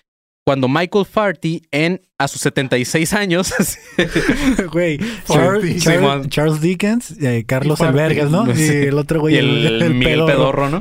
[0.50, 3.54] cuando Michael Farty, en, a sus 76 años,
[4.72, 5.78] Güey, Farty.
[5.78, 6.02] Charles, Simón.
[6.02, 7.80] Charles, Charles Dickens, eh, Carlos.
[7.80, 8.52] Albergas, ¿no?
[8.52, 8.64] Sí.
[8.64, 10.26] Y el otro güey, y el, Miguel pedorro.
[10.26, 10.80] Pedorro, ¿no?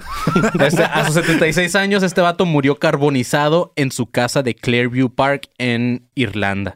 [0.66, 5.52] Este, a sus 76 años, este vato murió carbonizado en su casa de Clairview Park
[5.60, 6.76] en Irlanda.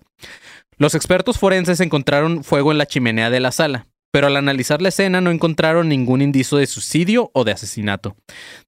[0.78, 4.90] Los expertos forenses encontraron fuego en la chimenea de la sala, pero al analizar la
[4.90, 8.16] escena no encontraron ningún indicio de suicidio o de asesinato.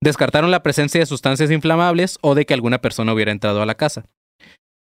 [0.01, 3.75] Descartaron la presencia de sustancias inflamables o de que alguna persona hubiera entrado a la
[3.75, 4.05] casa.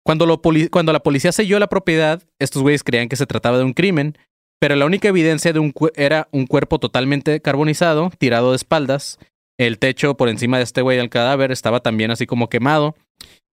[0.02, 4.16] Cuando, la policía selló la propiedad, estos güeyes creían que se trataba de un crimen,
[4.58, 9.18] pero la única evidencia de era un cuerpo totalmente carbonizado, tirado de espaldas.
[9.58, 12.94] El techo por encima de este güey del cadáver estaba también así como quemado.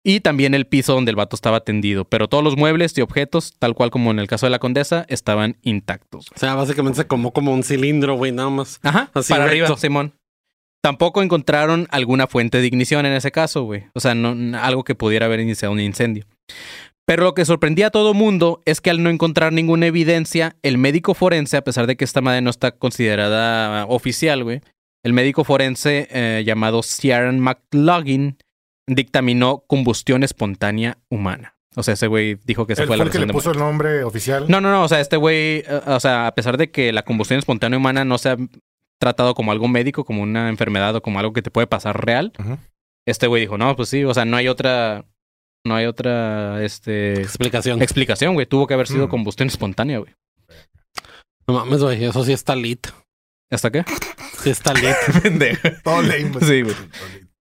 [0.03, 2.07] Y también el piso donde el vato estaba tendido.
[2.07, 5.05] Pero todos los muebles y objetos, tal cual como en el caso de la condesa,
[5.09, 6.27] estaban intactos.
[6.35, 8.81] O sea, básicamente se como como un cilindro, güey, nada más.
[8.83, 9.65] Ajá, Así para recto.
[9.65, 10.15] arriba, Simón.
[10.83, 13.85] Tampoco encontraron alguna fuente de ignición en ese caso, güey.
[13.93, 16.25] O sea, no, algo que pudiera haber iniciado un incendio.
[17.05, 20.79] Pero lo que sorprendía a todo mundo es que al no encontrar ninguna evidencia, el
[20.79, 24.61] médico forense, a pesar de que esta madre no está considerada oficial, güey,
[25.05, 28.39] el médico forense eh, llamado Ciaran McLaughlin
[28.87, 31.55] dictaminó combustión espontánea humana.
[31.77, 33.51] O sea, ese güey dijo que se fue fue la que le puso muerte.
[33.51, 34.47] el nombre oficial.
[34.49, 34.83] No, no, no.
[34.83, 38.05] O sea, este güey, eh, o sea, a pesar de que la combustión espontánea humana
[38.05, 38.37] no se ha
[38.99, 42.33] tratado como algo médico, como una enfermedad o como algo que te puede pasar real,
[43.07, 45.05] este güey dijo, no, pues sí, o sea, no hay otra,
[45.65, 47.81] no hay otra, este, Explicación.
[47.83, 48.47] explicación, güey.
[48.47, 49.11] Tuvo que haber sido Mm.
[49.11, 50.13] combustión espontánea, güey.
[51.47, 52.05] No mames, güey.
[52.05, 52.89] Eso sí está lit.
[53.51, 53.85] ¿Hasta qué?
[54.43, 54.95] Sí está lit.
[55.85, 56.33] Todo lame.
[56.43, 56.77] Sí, güey.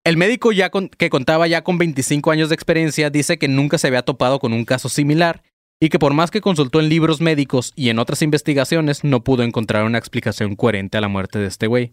[0.09, 3.89] El médico ya que contaba ya con 25 años de experiencia dice que nunca se
[3.89, 5.43] había topado con un caso similar
[5.81, 9.43] y que por más que consultó en libros médicos y en otras investigaciones no pudo
[9.43, 11.93] encontrar una explicación coherente a la muerte de este güey.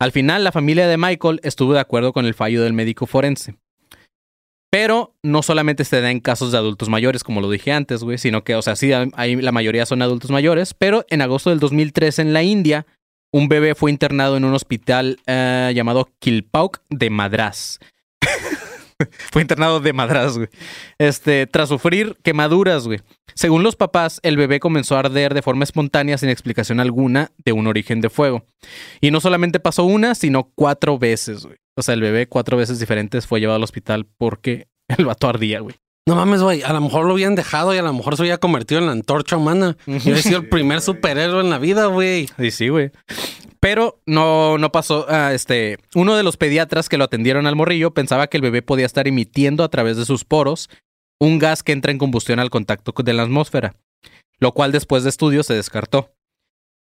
[0.00, 3.54] Al final, la familia de Michael estuvo de acuerdo con el fallo del médico forense.
[4.68, 8.18] Pero no solamente se da en casos de adultos mayores, como lo dije antes, güey,
[8.18, 12.18] sino que, o sea, sí, la mayoría son adultos mayores, pero en agosto del 2003
[12.18, 12.86] en la India,
[13.32, 17.78] un bebé fue internado en un hospital eh, llamado Kilpauk de Madras.
[19.32, 20.48] fue internado de Madras, güey.
[20.98, 23.00] Este, tras sufrir quemaduras, güey.
[23.34, 27.52] Según los papás, el bebé comenzó a arder de forma espontánea sin explicación alguna de
[27.52, 28.46] un origen de fuego.
[29.00, 31.58] Y no solamente pasó una, sino cuatro veces, güey.
[31.76, 35.60] O sea, el bebé cuatro veces diferentes fue llevado al hospital porque el vato ardía,
[35.60, 35.76] güey.
[36.08, 36.62] No mames, güey.
[36.62, 38.92] A lo mejor lo habían dejado y a lo mejor se había convertido en la
[38.92, 39.76] antorcha humana.
[39.86, 42.28] Yo he sido el primer superhéroe en la vida, güey.
[42.38, 42.92] Sí, sí, güey.
[43.58, 45.06] Pero no, no pasó.
[45.08, 48.62] ah, este, uno de los pediatras que lo atendieron al morrillo pensaba que el bebé
[48.62, 50.70] podía estar emitiendo a través de sus poros
[51.18, 53.74] un gas que entra en combustión al contacto de la atmósfera,
[54.38, 56.12] lo cual después de estudios se descartó.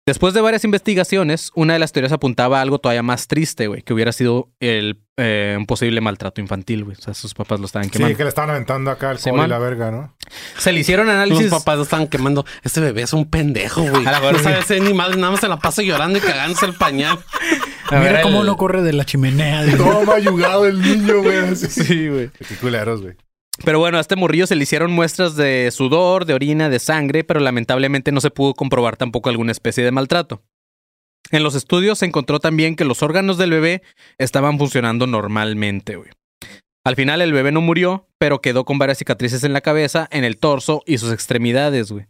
[0.06, 3.84] Después de varias investigaciones, una de las teorías apuntaba a algo todavía más triste, güey,
[3.84, 6.98] que hubiera sido el, eh, un posible maltrato infantil, güey.
[6.98, 8.18] O sea, sus papás lo estaban Sí, quemando.
[8.18, 9.38] que le estaban aventando acá el Simón.
[9.40, 10.14] cobre y la verga, ¿no?
[10.58, 11.50] Se le hicieron Los análisis.
[11.50, 12.46] papás lo estaban quemando.
[12.64, 14.06] Este bebé es un pendejo, güey.
[14.06, 16.66] A la No sabe ser ni madre, nada más se la pasa llorando y cagándose
[16.66, 17.18] el pañal.
[17.90, 19.64] A ver, Mira cómo el- no corre de la chimenea.
[19.64, 19.78] dice.
[19.78, 21.56] Todo mayugado el niño, güey.
[21.56, 22.30] Sí, güey.
[22.46, 23.16] Qué culeros, güey.
[23.64, 27.24] Pero bueno, a este morrillo se le hicieron muestras de sudor, de orina, de sangre,
[27.24, 30.44] pero lamentablemente no se pudo comprobar tampoco alguna especie de maltrato.
[31.32, 33.82] En los estudios se encontró también que los órganos del bebé
[34.18, 36.10] estaban funcionando normalmente, güey.
[36.86, 40.26] Al final el bebé no murió, pero quedó con varias cicatrices en la cabeza, en
[40.26, 42.08] el torso y sus extremidades, güey.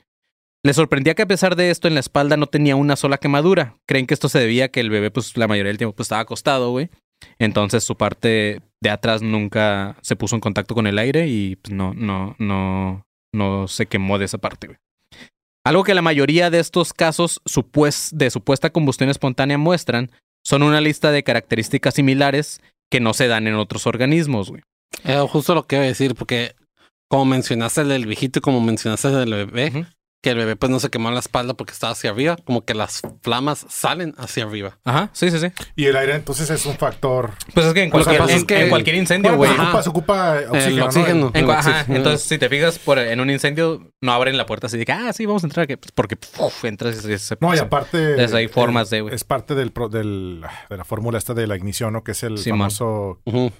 [0.66, 3.78] Le sorprendía que a pesar de esto en la espalda no tenía una sola quemadura.
[3.86, 6.06] Creen que esto se debía a que el bebé, pues la mayoría del tiempo pues,
[6.06, 6.90] estaba acostado, güey.
[7.38, 11.74] Entonces su parte de atrás nunca se puso en contacto con el aire y pues,
[11.74, 14.78] no, no, no, no se quemó de esa parte, güey.
[15.66, 20.12] Algo que la mayoría de estos casos supues- de supuesta combustión espontánea muestran
[20.46, 22.60] son una lista de características similares
[22.92, 24.62] que no se dan en otros organismos, güey.
[25.06, 26.54] Eh, justo lo que iba a decir, porque
[27.10, 29.86] como mencionaste el del viejito y como mencionaste el del bebé.
[30.24, 32.74] Que el bebé pues no se quemó la espalda porque estaba hacia arriba, como que
[32.74, 34.80] las flamas salen hacia arriba.
[34.86, 35.48] Ajá, sí, sí, sí.
[35.76, 37.32] Y el aire entonces es un factor.
[37.54, 39.68] Pues es que en cualquier, en, es que- en cualquier incendio, Bueno, güey.
[39.68, 39.84] Ajá.
[39.84, 41.32] se ocupa, se ocupa oxígeno.
[41.34, 44.78] En ajá, entonces, si te fijas por, en un incendio, no abren la puerta así
[44.78, 47.54] de que, ah, sí, vamos a entrar, que, pues, porque uf, entras y se, No,
[47.54, 47.98] y aparte.
[47.98, 49.14] Desde ahí formas de, eh, güey.
[49.14, 52.04] Es parte del, pro- del, de la fórmula esta de la ignición, ¿no?
[52.06, 53.20] Que es el famoso.
[53.26, 53.52] Ujú.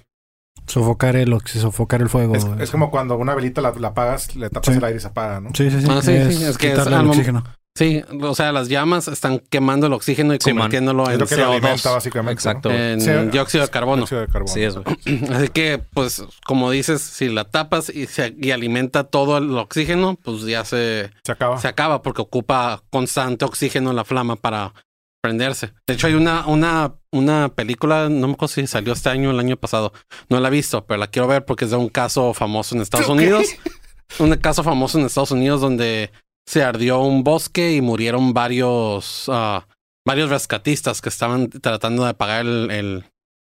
[0.66, 2.34] Sofocar el, sofocar el fuego.
[2.34, 4.78] Es, es como cuando una velita la, la apagas, le tapas Sí.
[4.78, 5.50] el aire y se apaga, ¿no?
[5.54, 5.86] Sí, sí, sí.
[5.90, 7.44] Ah, sí, es, sí, es que es el al oxígeno.
[7.76, 11.50] Sí, o sea, las llamas están quemando el oxígeno y convirtiéndolo en lo que lo
[11.50, 12.32] alimenta, CO2, básicamente.
[12.34, 12.68] Exacto.
[12.68, 12.74] ¿no?
[12.76, 13.96] en Sí, dióxido de carbono.
[14.02, 14.52] dióxido de carbono.
[14.54, 14.96] Sí, es, güey.
[15.32, 20.16] Así que, pues, como dices, si la tapas y, se, y alimenta todo el oxígeno,
[20.22, 21.58] pues ya se, Se acaba.
[21.58, 24.72] se acaba porque ocupa constante oxígeno en la flama para
[25.20, 25.72] prenderse.
[25.88, 29.32] De hecho, hay una, una, una película, no me acuerdo si salió este año o
[29.32, 29.92] el año pasado.
[30.28, 32.82] No la he visto, pero la quiero ver porque es de un caso famoso en
[32.82, 33.46] Estados Unidos.
[34.18, 36.10] un caso famoso en Estados Unidos donde
[36.46, 39.66] se ardió un bosque y murieron varios, ah,
[40.06, 43.04] varios rescatistas que estaban tratando de apagar el, el, el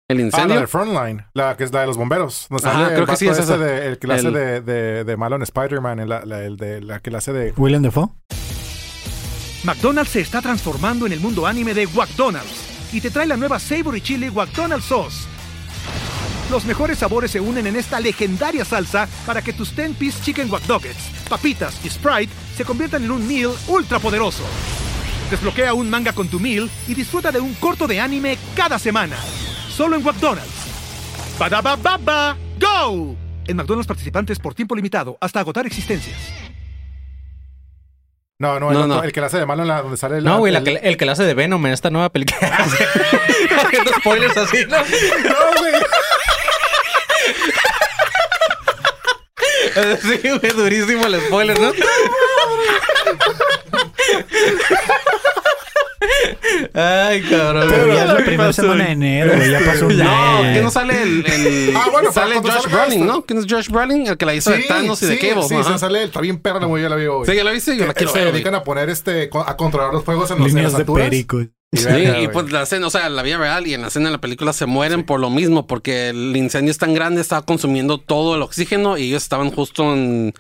[0.10, 0.60] Ah, la incendio.
[0.60, 2.48] de Frontline, la que es la de los bomberos.
[2.64, 3.58] Ajá, creo el que sí es esa.
[3.58, 6.44] de- el que la hace El- de, de, de malo en Spider-Man, el- la, la-
[6.44, 7.54] el de, la que la hace de...
[7.56, 8.10] William Defoe.
[9.64, 13.60] McDonald's se está transformando en el mundo anime de McDonald's y te trae la nueva
[13.60, 15.28] Savory Chili McDonald's Sauce.
[16.50, 20.68] Los mejores sabores se unen en esta legendaria salsa para que tus 10-piece chicken wack
[20.68, 24.44] Nuggets, papitas y Sprite se conviertan en un meal ultra poderoso.
[25.30, 29.16] Desbloquea un manga con tu meal y disfruta de un corto de anime cada semana.
[29.70, 30.50] Solo en McDonald's.
[31.38, 33.16] Badaba baba, go!
[33.46, 36.18] En McDonald's participantes por tiempo limitado hasta agotar existencias.
[38.42, 39.04] No, no, el, No, otro- no.
[39.04, 40.24] el que la hace de malo en la donde sale el...
[40.24, 42.40] No, güey, la el- que- el que la hace de Venom en esta nueva película.
[43.66, 44.78] Haciendo spoilers así, ¿no?
[44.78, 45.74] No, güey.
[50.02, 51.72] Sí, güey, durísimo el spoiler, ¿no?
[56.74, 57.68] Ay, cabrón.
[57.70, 58.26] Pero ya es la güey.
[58.26, 59.52] primera semana de enero, güey.
[59.52, 60.58] Ya pasó un No, mes.
[60.58, 61.26] que no sale el.
[61.26, 63.06] el- Ah, bueno, sale Josh Brolin.
[63.06, 63.22] ¿no?
[63.26, 64.08] ¿Quién es Josh Brolin?
[64.08, 65.44] El que la hizo de Thanos y de Cable.
[65.44, 65.74] Sí, ajá.
[65.74, 67.26] se sale, está bien perra la movie, ya la vi, güey.
[67.30, 70.04] Sí, ya la viste, yo la quiero se dedican a poner este, a controlar los
[70.04, 71.10] fuegos en los Líneas de alturas.
[71.72, 71.88] Sí,
[72.24, 74.22] y pues la escena, o sea, la vida real y en la escena de la
[74.22, 78.36] película se mueren por lo mismo, porque el incendio es tan grande, estaba consumiendo todo
[78.36, 80.34] el oxígeno y ellos estaban justo en,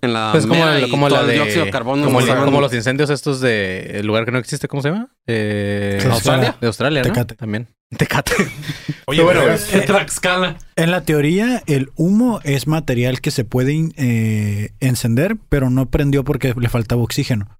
[0.00, 0.28] en la.
[0.30, 1.34] Pues como, el- y como todo la el de...
[1.34, 2.04] dióxido de carbono.
[2.04, 2.26] como, el-
[2.60, 3.98] los incendios estos de...
[3.98, 5.08] El lugar que no existe, ¿cómo se llama?
[5.26, 6.56] Eh, Australia.
[6.60, 7.08] De Australia, ¿no?
[7.12, 7.34] Tecate.
[7.34, 7.66] También.
[7.96, 8.32] Tecate.
[9.06, 10.56] Oye, bueno, es- En Tlaxcala.
[10.76, 16.22] En la teoría, el humo es material que se puede eh, encender, pero no prendió
[16.22, 17.58] porque le faltaba oxígeno.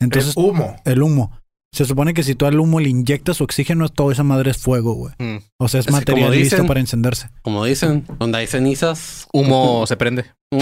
[0.00, 0.74] Entonces, es humo.
[0.84, 1.40] el humo.
[1.72, 4.94] Se supone que si tú al humo le inyectas oxígeno, toda esa madre es fuego,
[4.94, 5.14] güey.
[5.18, 5.38] Mm.
[5.58, 7.28] O sea, es material listo para encenderse.
[7.42, 9.26] Como dicen, donde hay cenizas.
[9.32, 10.24] Humo se prende.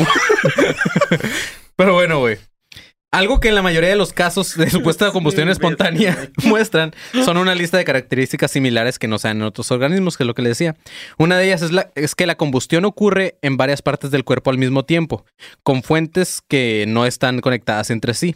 [1.77, 2.39] Pero bueno, güey.
[3.15, 6.93] Algo que en la mayoría de los casos de supuesta combustión espontánea muestran
[7.25, 10.35] son una lista de características similares que no sean en otros organismos, que es lo
[10.35, 10.75] que le decía.
[11.17, 14.51] Una de ellas es, la, es que la combustión ocurre en varias partes del cuerpo
[14.51, 15.25] al mismo tiempo,
[15.63, 18.35] con fuentes que no están conectadas entre sí,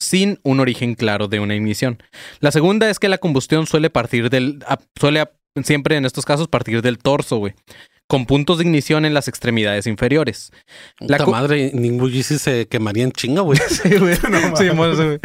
[0.00, 2.02] sin un origen claro de una ignición.
[2.40, 4.64] La segunda es que la combustión suele partir del...
[4.98, 5.28] suele
[5.62, 7.54] siempre en estos casos partir del torso, güey,
[8.08, 10.52] con puntos de ignición en las extremidades inferiores.
[11.00, 13.58] La madre, ningún GC se quemaría en chinga, güey.
[13.68, 14.16] Sí, güey.
[14.56, 15.20] Sí, mon, sí, güey.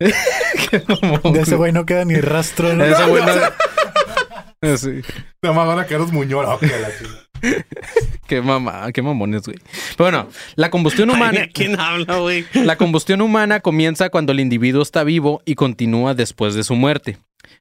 [1.34, 2.72] De ese güey no queda ni rastro.
[2.74, 2.84] ¿no?
[2.84, 3.32] De ese güey no-
[4.62, 5.02] Eh, sí.
[5.42, 6.50] Nada más van a quedar los muñones.
[6.50, 7.25] Ok, la chingada.
[8.26, 9.58] Qué mamá, qué mamones, güey.
[9.96, 11.42] Pero bueno, la combustión humana.
[11.42, 12.44] Ay, ¿Quién habla, güey?
[12.54, 17.18] La combustión humana comienza cuando el individuo está vivo y continúa después de su muerte.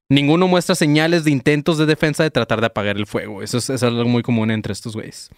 [0.09, 3.41] Ninguno muestra señales de intentos de defensa de tratar de apagar el fuego.
[3.41, 5.29] Eso es, es algo muy común entre estos güeyes.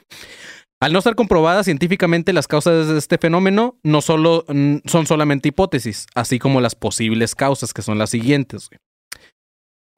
[0.80, 5.50] Al no estar comprobadas científicamente las causas de este fenómeno, no solo mm, son solamente
[5.50, 8.70] hipótesis, así como las posibles causas, que son las siguientes.
[8.70, 8.80] güey.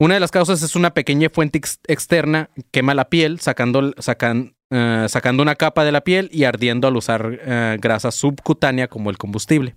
[0.00, 5.42] Una de las causas es una pequeña fuente ex- externa quema la piel, eh, sacando
[5.42, 9.74] una capa de la piel y ardiendo al usar eh, grasa subcutánea como el combustible.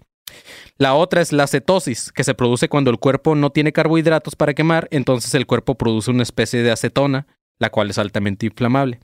[0.77, 4.53] La otra es la cetosis, que se produce cuando el cuerpo no tiene carbohidratos para
[4.53, 7.27] quemar, entonces el cuerpo produce una especie de acetona,
[7.59, 9.01] la cual es altamente inflamable.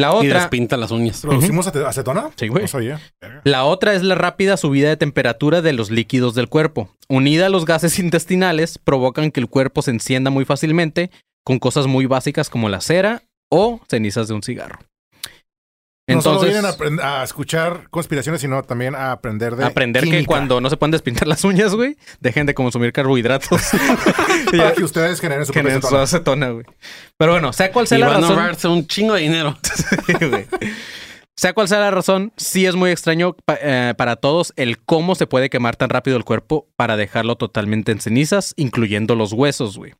[0.00, 1.20] La Y otra, despinta las uñas.
[1.20, 2.30] ¿Producimos acet- acetona?
[2.36, 2.62] Sí, güey.
[2.62, 3.00] No sabía.
[3.44, 6.88] la otra es la rápida subida de temperatura de los líquidos del cuerpo.
[7.08, 11.10] Unida a los gases intestinales, provocan que el cuerpo se encienda muy fácilmente
[11.44, 14.78] con cosas muy básicas como la cera o cenizas de un cigarro.
[16.14, 20.24] No solo Entonces, vienen a, a escuchar conspiraciones, sino también a aprender de aprender que
[20.26, 23.60] cuando no se pueden despintar las uñas, güey, dejen de consumir carbohidratos.
[23.72, 23.76] Y
[24.56, 26.48] Para ya- que ustedes generen su que propia en su acetona.
[26.50, 26.64] güey.
[27.16, 28.38] Pero bueno, sea cual sea Y la van a razón.
[28.38, 29.56] ahorrarse un chingo de dinero.
[30.06, 30.46] Sí, güey.
[31.36, 35.14] sea cual sea la razón, sí es muy extraño pa- eh, para todos el cómo
[35.14, 39.76] se puede quemar tan rápido el cuerpo para dejarlo totalmente en cenizas, incluyendo los huesos,
[39.78, 39.94] güey.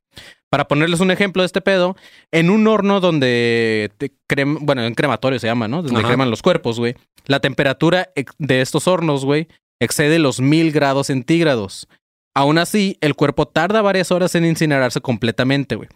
[0.51, 1.97] Para ponerles un ejemplo de este pedo,
[2.33, 4.13] en un horno donde, te
[4.45, 5.83] bueno, en crematorio se llama, ¿no?
[5.83, 6.09] Donde Ajá.
[6.09, 6.97] creman los cuerpos, güey.
[7.27, 9.47] La temperatura de estos hornos, güey,
[9.81, 11.89] excede los mil grados centígrados.
[12.35, 15.89] Aún así, el cuerpo tarda varias horas en incinerarse completamente, güey.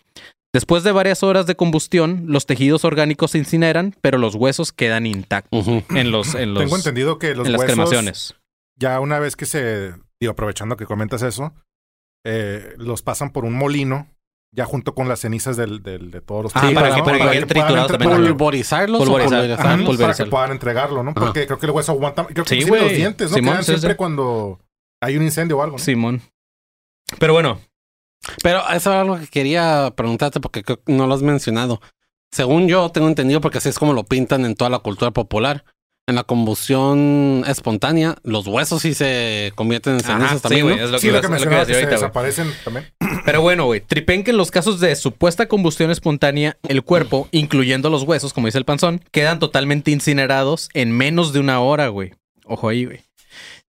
[0.53, 5.05] Después de varias horas de combustión, los tejidos orgánicos se incineran, pero los huesos quedan
[5.05, 8.35] intactos en los, en los, Tengo entendido que los en las huesos, cremaciones.
[8.77, 11.55] ya una vez que se, digo, aprovechando que comentas eso,
[12.25, 14.07] eh, los pasan por un molino,
[14.55, 17.47] ya junto con las cenizas del, del- de todos los Ah, para que- para que
[17.47, 18.11] triturados también.
[18.11, 19.41] para que- Pulverizarlos o Pulverizar.
[19.41, 19.67] pulverizar.
[19.67, 21.11] Ajá, Ajá, para que puedan entregarlo, ¿no?
[21.11, 21.21] Ajá.
[21.21, 22.25] Porque creo que el hueso aguanta.
[22.27, 23.37] Creo que Sí, los dientes, ¿no?
[23.37, 23.97] Simón, Quedan sí, siempre sí.
[23.97, 24.61] cuando
[25.03, 25.83] hay un incendio o algo, ¿no?
[25.83, 26.23] Simón.
[27.19, 27.61] Pero bueno,
[28.43, 31.81] Pero eso era algo que quería preguntarte porque creo que no lo has mencionado.
[32.33, 35.65] Según yo tengo entendido, porque así es como lo pintan en toda la cultura popular.
[36.07, 40.65] En la combustión espontánea, los huesos sí se convierten en cenizas Ajá, sí, también.
[40.67, 40.85] güey, ¿no?
[40.85, 42.87] es lo Sí, que, lo que lo que ahorita, desaparecen también.
[43.25, 47.89] Pero bueno, güey, tripen que en los casos de supuesta combustión espontánea, el cuerpo, incluyendo
[47.89, 52.13] los huesos, como dice el panzón, quedan totalmente incinerados en menos de una hora, güey.
[52.45, 53.01] Ojo ahí, güey.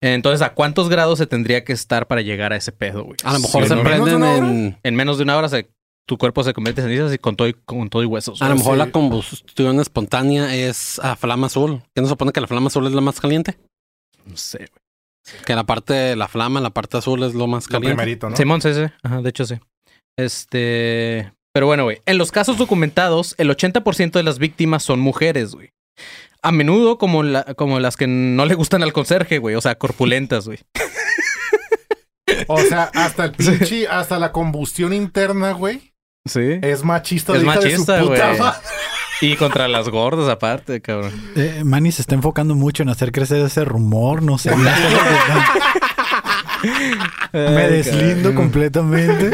[0.01, 3.17] Entonces, ¿a cuántos grados se tendría que estar para llegar a ese pedo, güey?
[3.25, 3.85] A lo mejor Sí, se ¿no?
[3.85, 4.79] ¿Menos de prenden.
[4.83, 5.69] En menos de una hora se-
[6.07, 8.43] tu cuerpo se convierte en cenizas y con todo y, con todo y huesos.
[8.43, 8.79] A lo mejor sí.
[8.79, 11.83] la combustión espontánea es a flama azul.
[11.95, 13.59] ¿Qué no se supone que la flama azul es la más caliente?
[14.27, 15.45] No sé, güey.
[15.47, 17.97] Que la parte de la flama, la parte azul es lo más Lo caliente.
[17.97, 18.37] primerito, ¿no?
[18.37, 18.83] Simón, sí, sí.
[19.05, 19.55] Ajá, de hecho, sí.
[20.19, 21.33] Este.
[21.55, 22.01] Pero bueno, güey.
[22.07, 25.71] En los casos documentados, el 80% de las víctimas son mujeres, güey.
[26.43, 29.55] A menudo como, la- como las que no le gustan al conserje, güey.
[29.55, 30.59] O sea, corpulentas, güey.
[32.49, 35.92] O sea, hasta el pinche, hasta la combustión interna, güey,
[36.25, 36.59] Sí.
[36.63, 37.33] es machista.
[37.37, 38.59] Es de de su machista, puta madre.
[39.21, 41.13] Y contra las gordas aparte, cabrón.
[41.37, 44.51] Eh, Manny se está enfocando mucho en hacer crecer ese rumor, no sé.
[47.33, 49.31] Me deslindo completamente.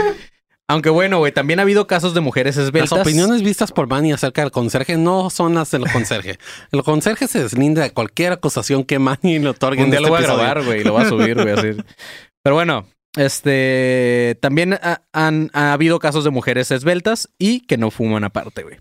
[0.71, 3.01] Aunque bueno, güey, también ha habido casos de mujeres Las esbeltas.
[3.01, 6.39] opiniones vistas por Manny acerca del conserje no son las del conserje.
[6.71, 10.11] El conserje se deslinda de cualquier acusación que Manny le otorgue Un en día este
[10.11, 11.69] lo voy a grabar, güey, y lo voy a subir, güey, así.
[12.43, 12.87] Pero bueno,
[13.19, 18.63] este también ha, han ha habido casos de mujeres esbeltas y que no fuman aparte,
[18.63, 18.77] güey.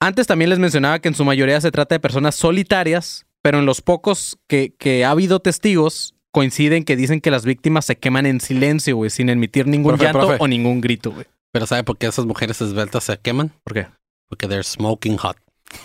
[0.00, 3.66] Antes también les mencionaba que en su mayoría se trata de personas solitarias, pero en
[3.66, 8.26] los pocos que, que ha habido testigos coinciden que dicen que las víctimas se queman
[8.26, 10.36] en silencio, güey, sin emitir ningún Profe, llanto profe.
[10.40, 11.26] o ningún grito, güey.
[11.50, 13.50] Pero ¿sabe por qué esas mujeres esbeltas se queman?
[13.64, 13.86] ¿Por qué?
[14.28, 15.36] Porque they're smoking hot.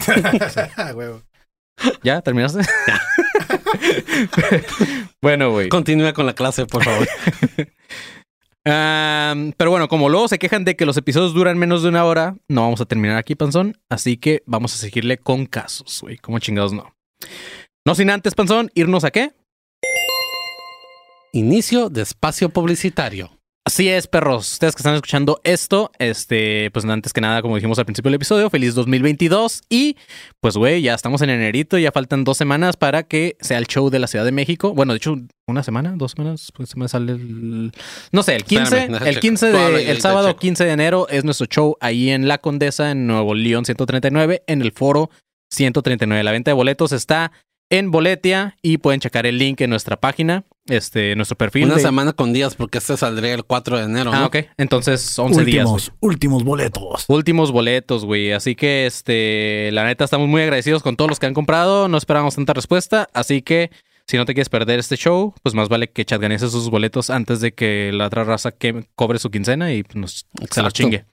[2.04, 2.22] ¿Ya?
[5.22, 5.70] Bueno, güey.
[5.70, 7.08] Continúa con la clase, por favor.
[8.64, 12.36] Pero bueno, como luego se quejan de que los episodios duran menos de una hora,
[12.48, 13.78] no vamos a terminar aquí, Panzón.
[13.90, 16.18] Así que vamos a seguirle con casos, güey.
[16.18, 16.94] Como chingados no.
[17.86, 19.32] No sin antes, Panzón, irnos a qué?
[21.32, 23.32] Inicio de espacio publicitario.
[23.66, 24.52] Así es, perros.
[24.52, 28.16] Ustedes que están escuchando esto, este, pues antes que nada, como dijimos al principio del
[28.16, 29.62] episodio, feliz 2022.
[29.70, 29.96] Y
[30.42, 33.90] pues, güey, ya estamos en enerito, ya faltan dos semanas para que sea el show
[33.90, 34.74] de la Ciudad de México.
[34.74, 35.16] Bueno, de hecho,
[35.48, 37.72] una semana, dos semanas, pues se me sale el.
[38.12, 39.22] No sé, el 15, Espérame, deja el checo.
[39.22, 40.40] 15 Tú habla y de, el sábado checo.
[40.42, 44.62] 15 de enero es nuestro show ahí en La Condesa, en Nuevo León 139, en
[44.62, 45.10] el foro
[45.52, 46.22] 139.
[46.22, 47.32] La venta de boletos está
[47.78, 51.66] en Boletia y pueden checar el link en nuestra página, este, nuestro perfil.
[51.66, 54.12] Una de- semana con días, porque este saldría el 4 de enero.
[54.14, 54.26] Ah, ¿no?
[54.28, 54.38] ok.
[54.58, 55.66] Entonces, 11 días.
[55.66, 57.06] últimos, últimos boletos.
[57.08, 58.32] Últimos boletos, güey.
[58.32, 61.88] Así que, este, la neta, estamos muy agradecidos con todos los que han comprado.
[61.88, 63.10] No esperamos tanta respuesta.
[63.14, 63.72] Así que,
[64.14, 67.42] si no te quieres perder este show, pues más vale que chatganees sus boletos antes
[67.42, 71.06] de que la otra raza que cobre su quincena y pues, nos, se los chingue.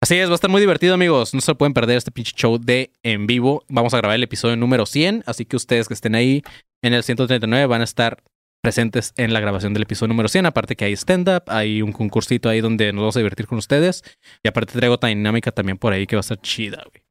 [0.00, 1.34] Así es, va a estar muy divertido, amigos.
[1.34, 3.62] No se pueden perder este pinche show de en vivo.
[3.68, 5.24] Vamos a grabar el episodio número 100.
[5.26, 6.42] Así que ustedes que estén ahí
[6.80, 8.22] en el 139 van a estar
[8.62, 10.46] presentes en la grabación del episodio número 100.
[10.46, 14.02] Aparte que hay stand-up, hay un concursito ahí donde nos vamos a divertir con ustedes.
[14.42, 17.04] Y aparte traigo otra dinámica también por ahí que va a estar chida, güey.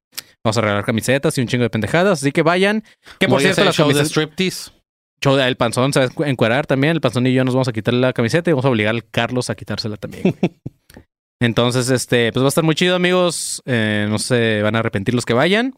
[0.43, 2.23] Vamos a regalar camisetas y un chingo de pendejadas.
[2.23, 2.83] Así que vayan.
[3.19, 4.78] Que por Voy a cierto, hacer las show de striptease.
[5.21, 6.91] Show de- el panzón se va a encuerar también.
[6.91, 9.05] El panzón y yo nos vamos a quitar la camiseta y vamos a obligar al
[9.09, 10.23] Carlos a quitársela también.
[11.41, 13.61] Entonces, este, pues va a estar muy chido, amigos.
[13.65, 15.73] Eh, no se van a arrepentir los que vayan.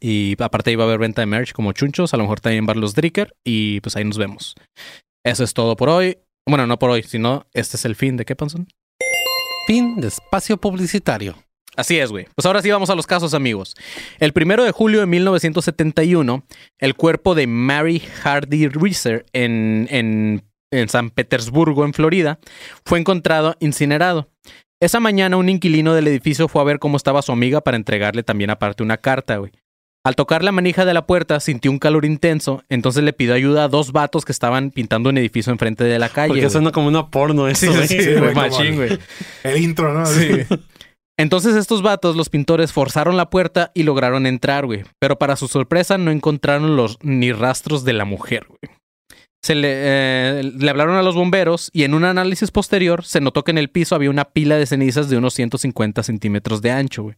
[0.00, 2.12] Y aparte ahí va a haber venta de merch como chunchos.
[2.12, 3.34] A lo mejor también va los Dricker.
[3.44, 4.54] Y pues ahí nos vemos.
[5.24, 6.18] Eso es todo por hoy.
[6.48, 8.66] Bueno, no por hoy, sino este es el fin de qué, panzón.
[9.66, 11.36] Fin de espacio publicitario.
[11.76, 12.26] Así es, güey.
[12.34, 13.74] Pues ahora sí vamos a los casos, amigos.
[14.18, 16.44] El primero de julio de 1971,
[16.78, 22.38] el cuerpo de Mary Hardy Reeser en, en, en San Petersburgo, en Florida,
[22.84, 24.28] fue encontrado incinerado.
[24.82, 28.22] Esa mañana un inquilino del edificio fue a ver cómo estaba su amiga para entregarle
[28.22, 29.52] también aparte una carta, güey.
[30.02, 33.64] Al tocar la manija de la puerta sintió un calor intenso, entonces le pidió ayuda
[33.64, 36.28] a dos vatos que estaban pintando un edificio enfrente de la calle.
[36.28, 36.50] Porque güey.
[36.50, 37.70] suena como una porno eso.
[37.70, 38.98] Sí, sí, Sí, güey, machín, güey.
[39.44, 40.04] El intro, ¿no?
[41.20, 44.84] Entonces estos vatos, los pintores, forzaron la puerta y lograron entrar, güey.
[44.98, 48.58] Pero para su sorpresa no encontraron los ni rastros de la mujer, güey.
[49.44, 53.44] Se le, eh, le hablaron a los bomberos y en un análisis posterior se notó
[53.44, 57.02] que en el piso había una pila de cenizas de unos 150 centímetros de ancho,
[57.02, 57.16] güey.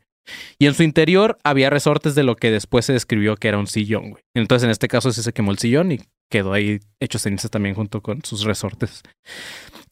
[0.59, 3.68] Y en su interior había resortes de lo que después se describió que era un
[3.68, 4.24] sillón, güey.
[4.34, 7.76] Entonces en este caso sí se quemó el sillón y quedó ahí hecho cenizas también
[7.76, 9.03] junto con sus resortes.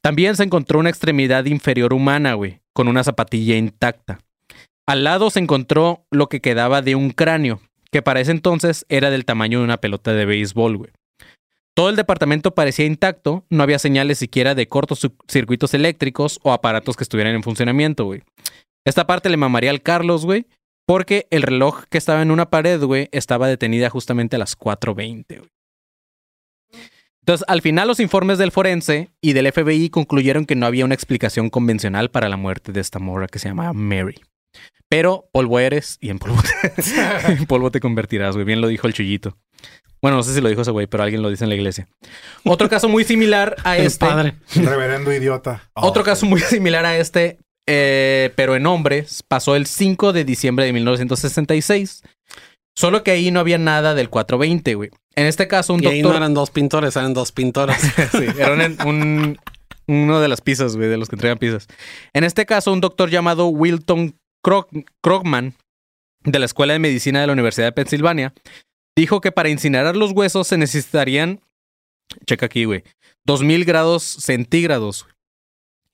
[0.03, 4.21] También se encontró una extremidad inferior humana, güey, con una zapatilla intacta.
[4.87, 7.61] Al lado se encontró lo que quedaba de un cráneo,
[7.93, 10.91] que para ese entonces era del tamaño de una pelota de béisbol, güey.
[11.75, 16.97] Todo el departamento parecía intacto, no había señales siquiera de cortos circuitos eléctricos o aparatos
[16.97, 18.23] que estuvieran en funcionamiento, güey.
[18.87, 20.47] Esta parte le mamaría al Carlos, güey,
[20.87, 25.37] porque el reloj que estaba en una pared, güey, estaba detenida justamente a las 4.20,
[25.37, 25.51] güey.
[27.21, 30.95] Entonces, al final los informes del forense y del FBI concluyeron que no había una
[30.95, 34.21] explicación convencional para la muerte de esta morra que se llamaba Mary.
[34.89, 36.83] Pero polvo eres y en polvo te,
[37.33, 38.45] en polvo te convertirás, güey.
[38.45, 39.37] Bien lo dijo el chullito.
[40.03, 41.87] Bueno, no sé si lo dijo ese güey, pero alguien lo dice en la iglesia.
[42.45, 44.07] Otro caso muy similar a El este.
[44.07, 44.35] padre.
[44.55, 45.71] Reverendo idiota.
[45.75, 50.65] Otro caso muy similar a este, eh, pero en hombres, pasó el 5 de diciembre
[50.65, 52.03] de 1966.
[52.77, 54.91] Solo que ahí no había nada del 420, güey.
[55.17, 56.13] En este caso, un Y ahí doctor.
[56.13, 57.81] no eran dos pintores, eran dos pintoras.
[58.13, 59.39] Sí, era un, un-
[59.87, 61.67] uno de las pizzas, güey, de los que entregan pizzas.
[62.13, 64.15] En este caso, un doctor llamado Wilton
[64.45, 65.55] Krog- Krogman,
[66.25, 68.33] de la Escuela de Medicina de la Universidad de Pensilvania,
[68.97, 71.41] dijo que para incinerar los huesos se necesitarían,
[72.27, 72.85] checa aquí, güey,
[73.27, 75.03] 2000 grados centígrados.
[75.05, 75.15] güey.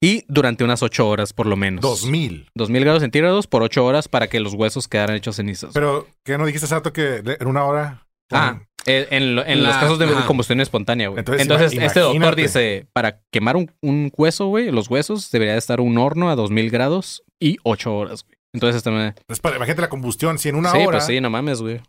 [0.03, 1.81] Y durante unas ocho horas, por lo menos.
[1.81, 2.51] 2000.
[2.55, 5.71] 2000 grados centígrados por ocho horas para que los huesos quedaran hechos cenizas.
[5.73, 8.07] Pero, ¿qué no dijiste rato que en una hora?
[8.31, 11.21] Ah, eh, en, en La- los casos de combustión espontánea, güey.
[11.21, 15.81] Entonces, este doctor dice, para quemar un, un hueso, güey, los huesos, debería de estar
[15.81, 18.37] un horno a 2000 grados y 8 horas, güey.
[18.53, 20.39] Entonces, este me- Pues, imagínate la combustión.
[20.39, 20.99] Si en una sí, hora.
[20.99, 21.81] pues sí, no mames, güey.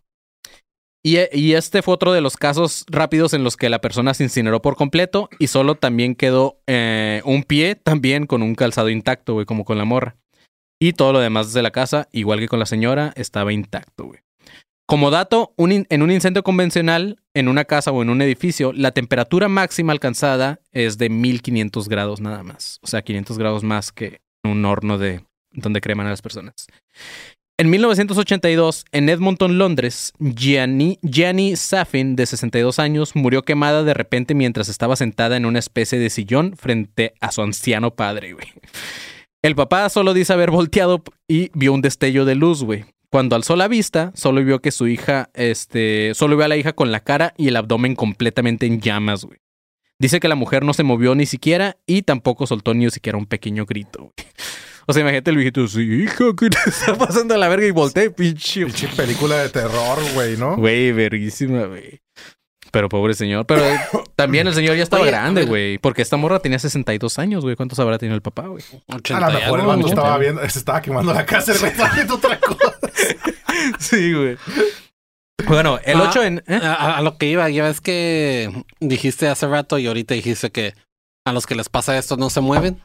[1.03, 4.23] Y, y este fue otro de los casos rápidos en los que la persona se
[4.23, 9.33] incineró por completo y solo también quedó eh, un pie también con un calzado intacto,
[9.33, 10.17] güey, como con la morra.
[10.79, 14.19] Y todo lo demás de la casa, igual que con la señora, estaba intacto, güey.
[14.87, 19.49] Como dato, en un incendio convencional, en una casa o en un edificio, la temperatura
[19.49, 22.79] máxima alcanzada es de 1500 grados nada más.
[22.81, 26.67] O sea, 500 grados más que un horno de donde creman a las personas.
[27.59, 30.99] En 1982, en Edmonton, Londres, Gianni,
[31.55, 36.11] Safin, de 62 años, murió quemada de repente mientras estaba sentada en una especie de
[36.11, 38.35] sillón frente a su anciano padre.
[39.41, 42.85] El papá solo dice haber volteado y vio un destello de luz, güey.
[43.09, 46.73] Cuando alzó la vista, solo vio que su hija, este, solo vio a la hija
[46.73, 49.39] con la cara y el abdomen completamente en llamas, güey.
[49.97, 53.25] Dice que la mujer no se movió ni siquiera y tampoco soltó ni siquiera un
[53.25, 54.13] pequeño grito.
[54.89, 57.67] O sea, imagínate el viejito, sí, hija, ¿qué te está pasando a la verga?
[57.67, 58.65] Y volteé, pinche.
[58.65, 60.55] Pinche película de terror, güey, ¿no?
[60.55, 62.01] Güey, verguísima, güey.
[62.71, 63.45] Pero pobre señor.
[63.45, 63.63] Pero
[64.15, 65.77] también el señor ya estaba Oye, grande, güey.
[65.77, 67.55] Porque esta morra tenía 62 años, güey.
[67.55, 68.63] ¿Cuántos habrá tenido el papá, güey?
[68.87, 71.71] A 80 lo mejor el vato estaba viendo, se estaba quemando la casa, el güey
[71.71, 72.79] estaba viendo otra cosa.
[73.79, 74.37] Sí, güey.
[75.47, 76.43] Bueno, el Ah, 8 en...
[76.47, 76.59] ¿eh?
[76.61, 80.73] A, a lo que iba, ya ves que dijiste hace rato y ahorita dijiste que
[81.25, 82.81] a los que les pasa esto no se mueven.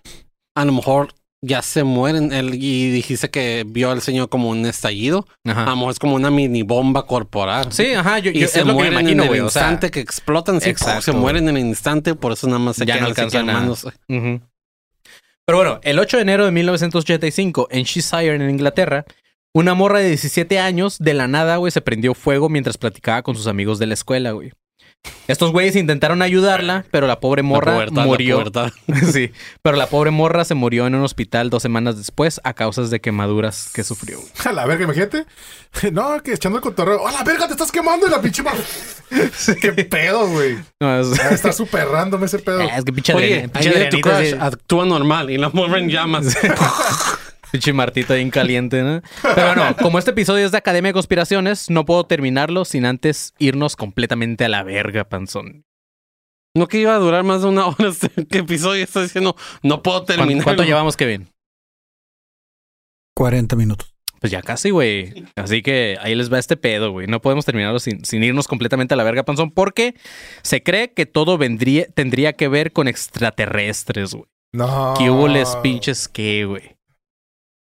[0.56, 1.12] A lo mejor
[1.42, 2.32] ya se mueren.
[2.32, 5.26] El, y dijiste que vio al señor como un estallido.
[5.44, 5.74] A lo Ajá.
[5.74, 7.72] mejor es como una mini bomba corporal.
[7.72, 8.20] Sí, ajá.
[8.20, 9.90] Yo, Y yo- se es lo que me mueren imagino, en el O sea, instante
[9.90, 10.60] que explotan.
[10.60, 11.02] Sí, Exacto.
[11.02, 13.50] se mueren en el instante, por eso nada más se Ya no quedan así alcanzan
[13.50, 13.88] a- quemándose.
[14.08, 14.40] Ujú.
[15.44, 19.04] Pero bueno, el 8 de enero de 1985, en Cheshire, en Inglaterra,
[19.52, 23.34] una morra de 17 años, de la nada, güey, se prendió fuego mientras platicaba con
[23.36, 24.52] sus amigos de la escuela, güey.
[25.28, 28.44] Estos güeyes intentaron ayudarla, pero la pobre morra La pubertad, la murió.
[29.12, 29.30] sí,
[29.62, 33.00] pero la pobre morra se murió en un hospital dos semanas después a causas de
[33.00, 34.18] quemaduras que sufrió.
[34.44, 35.24] A la verga, imagínate.
[35.92, 37.06] No, que echando el cotorreo.
[37.06, 38.06] ¡A la verga, te estás quemando!
[38.06, 38.54] Y la pinche mar...
[39.60, 40.58] ¡Qué pedo, güey!
[40.80, 42.60] No, es, Ah, Está súper random ese pedo.
[42.60, 46.36] es que pinche Oye, Adriana- pinche tu crush, actúa normal y la morra en llamas.
[47.52, 49.02] Pinche Martita bien caliente, ¿no?
[49.34, 53.34] Pero no, como este episodio es de Academia de Conspiraciones, no puedo terminarlo sin antes
[53.38, 55.64] irnos completamente a la verga, panzón.
[56.54, 58.82] No que iba a durar más de una hora este ¿qué episodio.
[58.82, 60.44] Está diciendo, no puedo ¿Cuánto, terminar.
[60.44, 61.28] cuánto llevamos, Kevin?
[63.14, 63.94] 40 minutos.
[64.20, 65.24] Pues ya casi, güey.
[65.34, 67.06] Así que ahí les va este pedo, güey.
[67.08, 69.94] No podemos terminarlo sin, sin irnos completamente a la verga, panzón, porque
[70.42, 74.26] se cree que todo vendría, tendría que ver con extraterrestres, güey.
[74.54, 74.94] No.
[74.96, 76.76] ¿Qué hubo les pinches qué, güey?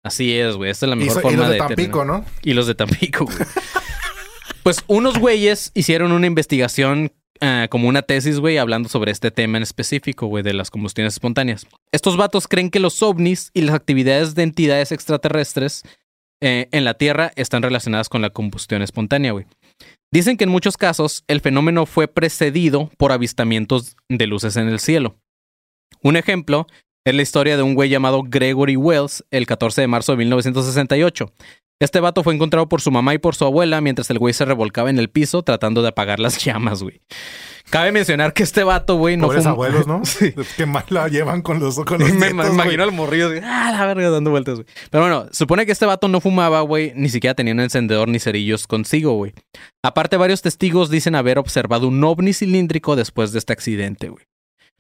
[0.04, 0.70] Así es, güey.
[0.70, 2.06] Esta es la Y, mejor so- y forma los de de Tampico.
[2.06, 2.26] ¿no?
[2.44, 3.38] Y los de Tampico, güey.
[4.64, 9.58] pues unos güeyes hicieron una investigación ah, como una tesis, güey, hablando sobre este tema
[9.58, 11.66] en específico, güey, de las combustiones espontáneas.
[11.92, 15.84] Estos vatos creen que los ovnis y las actividades de entidades extraterrestres
[16.42, 19.46] eh, en la Tierra están relacionadas con la combustión espontánea, güey.
[20.12, 24.80] Dicen que en muchos casos el fenómeno fue precedido por avistamientos de luces en el
[24.80, 25.16] cielo.
[26.02, 26.68] Un ejemplo
[27.06, 31.32] es la historia de un güey llamado Gregory Wells el 14 de marzo de 1968.
[31.82, 34.46] Este vato fue encontrado por su mamá y por su abuela mientras el güey se
[34.46, 37.02] revolcaba en el piso tratando de apagar las llamas, güey.
[37.70, 39.52] Cabe mencionar que este vato, güey, no Pobres fue...
[39.52, 40.06] abuelos, ¿no?
[40.06, 40.34] Sí.
[40.56, 43.72] Qué mal la llevan con los, con los Me nietos, imagino al morrillo de, ah,
[43.78, 44.68] la verga, dando vueltas, güey.
[44.90, 48.20] Pero bueno, supone que este vato no fumaba, güey, ni siquiera tenía un encendedor ni
[48.20, 49.34] cerillos consigo, güey.
[49.84, 54.26] Aparte, varios testigos dicen haber observado un ovni cilíndrico después de este accidente, güey.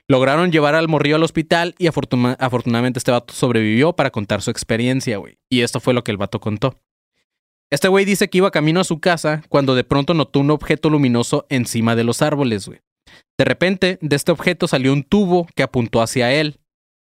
[0.09, 4.51] Lograron llevar al morrillo al hospital y afortuna- afortunadamente este vato sobrevivió para contar su
[4.51, 5.37] experiencia, güey.
[5.49, 6.77] Y esto fue lo que el vato contó.
[7.71, 10.89] Este güey dice que iba camino a su casa cuando de pronto notó un objeto
[10.89, 12.81] luminoso encima de los árboles, güey.
[13.37, 16.59] De repente, de este objeto salió un tubo que apuntó hacia él.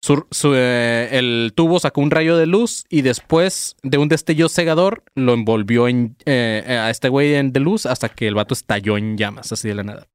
[0.01, 0.25] Su-
[0.55, 5.33] eh, el tubo sacó un rayo de luz y después de un destello cegador lo
[5.33, 9.51] envolvió en, eh, a este güey de luz hasta que el vato estalló en llamas,
[9.51, 10.07] así de la nada.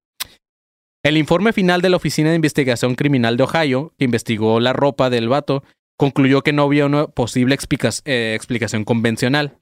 [1.04, 5.10] El informe final de la Oficina de Investigación Criminal de Ohio, que investigó la ropa
[5.10, 5.64] del vato,
[5.98, 7.56] concluyó que no había una posible
[8.04, 9.58] eh, explicación convencional.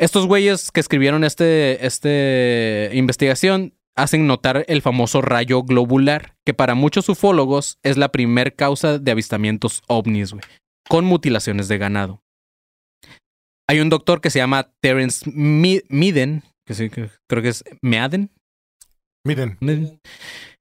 [0.00, 6.74] Estos güeyes que escribieron este, este investigación hacen notar el famoso rayo globular, que para
[6.74, 10.42] muchos ufólogos es la primer causa de avistamientos ovnis, güey,
[10.88, 12.22] con mutilaciones de ganado.
[13.68, 18.30] Hay un doctor que se llama Terence Miden, que sí, creo que es Meaden.
[19.24, 19.56] Miren,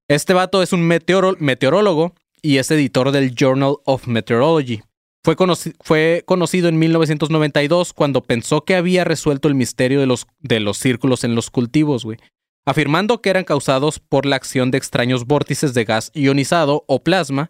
[0.07, 4.81] Este vato es un meteorólogo y es editor del Journal of Meteorology.
[5.23, 10.77] Fue conocido en 1992 cuando pensó que había resuelto el misterio de los, de los
[10.77, 12.19] círculos en los cultivos, güey.
[12.65, 17.49] Afirmando que eran causados por la acción de extraños vórtices de gas ionizado o plasma,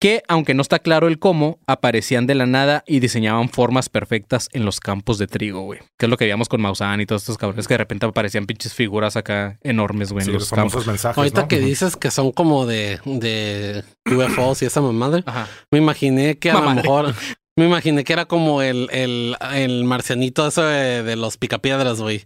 [0.00, 4.48] que, aunque no está claro el cómo, aparecían de la nada y diseñaban formas perfectas
[4.52, 5.80] en los campos de trigo, güey.
[5.98, 8.46] Que es lo que veíamos con Maussan y todos estos cabrones que de repente aparecían
[8.46, 10.86] pinches figuras acá enormes, güey, en Sí, los los famosos campos.
[10.86, 11.18] mensajes.
[11.18, 11.48] Ahorita ¿no?
[11.48, 15.48] que dices que son como de, de UFOs y esa mamadre, Ajá.
[15.70, 16.76] me imaginé que a Mamadre.
[16.76, 17.14] lo mejor,
[17.56, 22.24] me imaginé que era como el, el, el marcianito eso de, de los picapiedras, güey.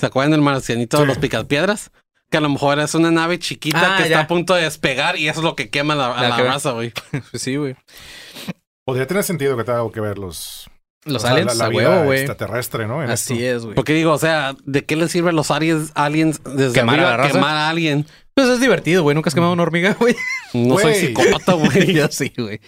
[0.00, 1.92] ¿Se acuerdan del marcianito de los picapiedras?
[2.32, 4.16] Que a lo mejor es una nave chiquita Ah, que ya.
[4.16, 6.72] está a punto de despegar y eso es lo que quema la, a La raza,
[6.72, 6.92] güey.
[7.30, 7.76] Pues sí, güey.
[8.84, 10.68] Podría tener sentido que tenga algo que ver los...
[11.04, 12.18] Los o sea, aliens, la, la a vida huevo, güey.
[12.20, 13.02] extraterrestre, ¿no?
[13.02, 13.56] En Así esto.
[13.56, 13.74] es, güey.
[13.74, 17.02] Porque digo, o sea, ¿de qué les sirve a los aliens, aliens desde ¿Quemar a
[17.02, 17.32] la raza?
[17.32, 18.06] quemar a alguien?
[18.34, 19.14] Pues es divertido, güey.
[19.16, 20.14] Nunca has quemado una hormiga, güey.
[20.54, 21.92] No soy psicópata, güey.
[21.94, 22.60] Yo sí, güey.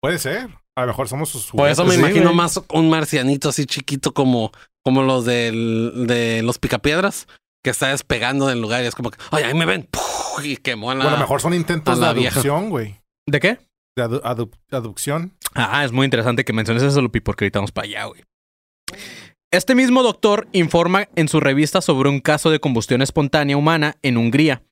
[0.00, 0.48] Puede ser.
[0.76, 1.92] A lo mejor somos sus Por eso me.
[1.94, 4.50] Sí, imagino más un marcianito así chiquito como,
[4.82, 7.28] como los del, de los picapiedras
[7.64, 9.88] que está despegando del lugar y es como que, oye, ahí me ven.
[9.90, 10.44] ¡puf!
[10.44, 11.06] Y quemó a la...
[11.06, 13.00] O a lo mejor son intentos de aducción, güey.
[13.26, 13.58] ¿De qué?
[13.96, 15.32] De adu- adu- aducción.
[15.54, 18.22] Ah, es muy interesante que menciones eso, Lupi, porque ahorita vamos para allá, güey.
[19.52, 24.16] Este mismo doctor informa en su revista sobre un caso de combustión espontánea humana en
[24.16, 24.62] Hungría,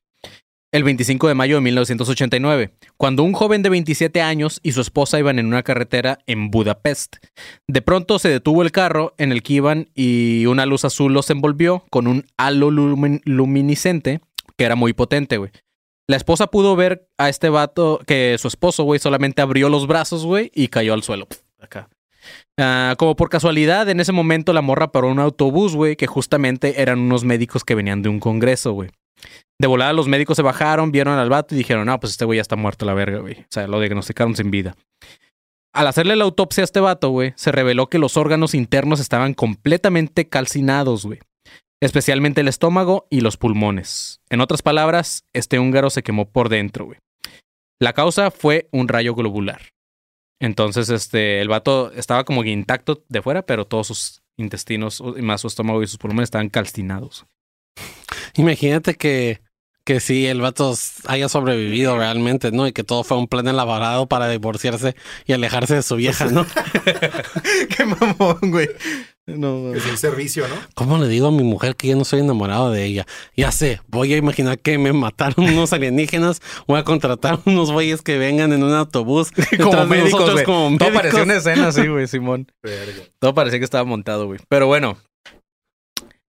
[0.73, 5.19] el 25 de mayo de 1989, cuando un joven de 27 años y su esposa
[5.19, 7.17] iban en una carretera en Budapest.
[7.67, 11.29] De pronto se detuvo el carro en el que iban y una luz azul los
[11.29, 14.19] envolvió con un halo lumin- luminiscente
[14.57, 15.51] que era muy potente, güey.
[16.07, 20.25] La esposa pudo ver a este vato que su esposo, güey, solamente abrió los brazos,
[20.25, 21.27] güey, y cayó al suelo.
[21.59, 21.87] Acá.
[22.59, 26.81] Ah, como por casualidad, en ese momento la morra paró un autobús, güey, que justamente
[26.81, 28.89] eran unos médicos que venían de un congreso, güey.
[29.63, 32.35] De volada los médicos se bajaron, vieron al vato y dijeron, no, pues este güey
[32.35, 33.43] ya está muerto la verga, güey.
[33.43, 34.75] O sea, lo diagnosticaron sin vida.
[35.73, 39.33] Al hacerle la autopsia a este vato, güey, se reveló que los órganos internos estaban
[39.33, 41.21] completamente calcinados, güey.
[41.81, 44.19] Especialmente el estómago y los pulmones.
[44.29, 46.99] En otras palabras, este húngaro se quemó por dentro, güey.
[47.79, 49.69] La causa fue un rayo globular.
[50.41, 55.47] Entonces, este, el vato estaba como intacto de fuera, pero todos sus intestinos, más su
[55.47, 57.25] estómago y sus pulmones estaban calcinados.
[58.35, 59.41] Imagínate que,
[59.83, 60.73] que si el vato
[61.07, 62.67] haya sobrevivido realmente, ¿no?
[62.67, 66.45] Y que todo fue un plan elaborado para divorciarse y alejarse de su vieja, ¿no?
[67.77, 68.69] Qué mamón, güey.
[69.25, 70.55] No, Es un servicio, ¿no?
[70.75, 73.05] ¿Cómo le digo a mi mujer que yo no soy enamorado de ella?
[73.37, 78.01] Ya sé, voy a imaginar que me mataron unos alienígenas, voy a contratar unos güeyes
[78.01, 79.31] que vengan en un autobús.
[79.61, 80.45] como médicos, güey.
[80.45, 80.91] Todo médicos.
[80.93, 82.51] parecía una escena así, güey, Simón.
[83.19, 84.41] Todo parecía que estaba montado, güey.
[84.49, 84.97] Pero bueno.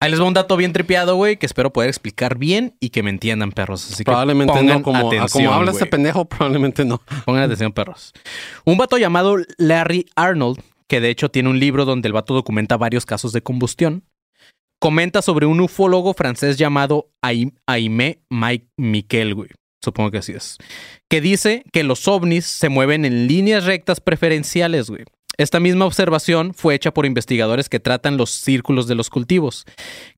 [0.06, 3.02] Ahí les va un dato bien tripeado, güey, que espero poder explicar bien y que
[3.02, 3.84] me entiendan, perros.
[3.90, 7.02] Así que Probablemente pongan no, como, a atención, como habla este pendejo, probablemente no.
[7.24, 8.12] Pongan atención, perros.
[8.64, 12.76] Un vato llamado Larry Arnold, que de hecho tiene un libro donde el vato documenta
[12.76, 14.04] varios casos de combustión,
[14.80, 19.48] comenta sobre un ufólogo francés llamado Ai- Aimé Mike Miquel, güey.
[19.82, 20.56] Supongo que así es.
[21.10, 25.02] Que dice que los ovnis se mueven en líneas rectas preferenciales, güey.
[25.38, 29.64] Esta misma observación fue hecha por investigadores que tratan los círculos de los cultivos,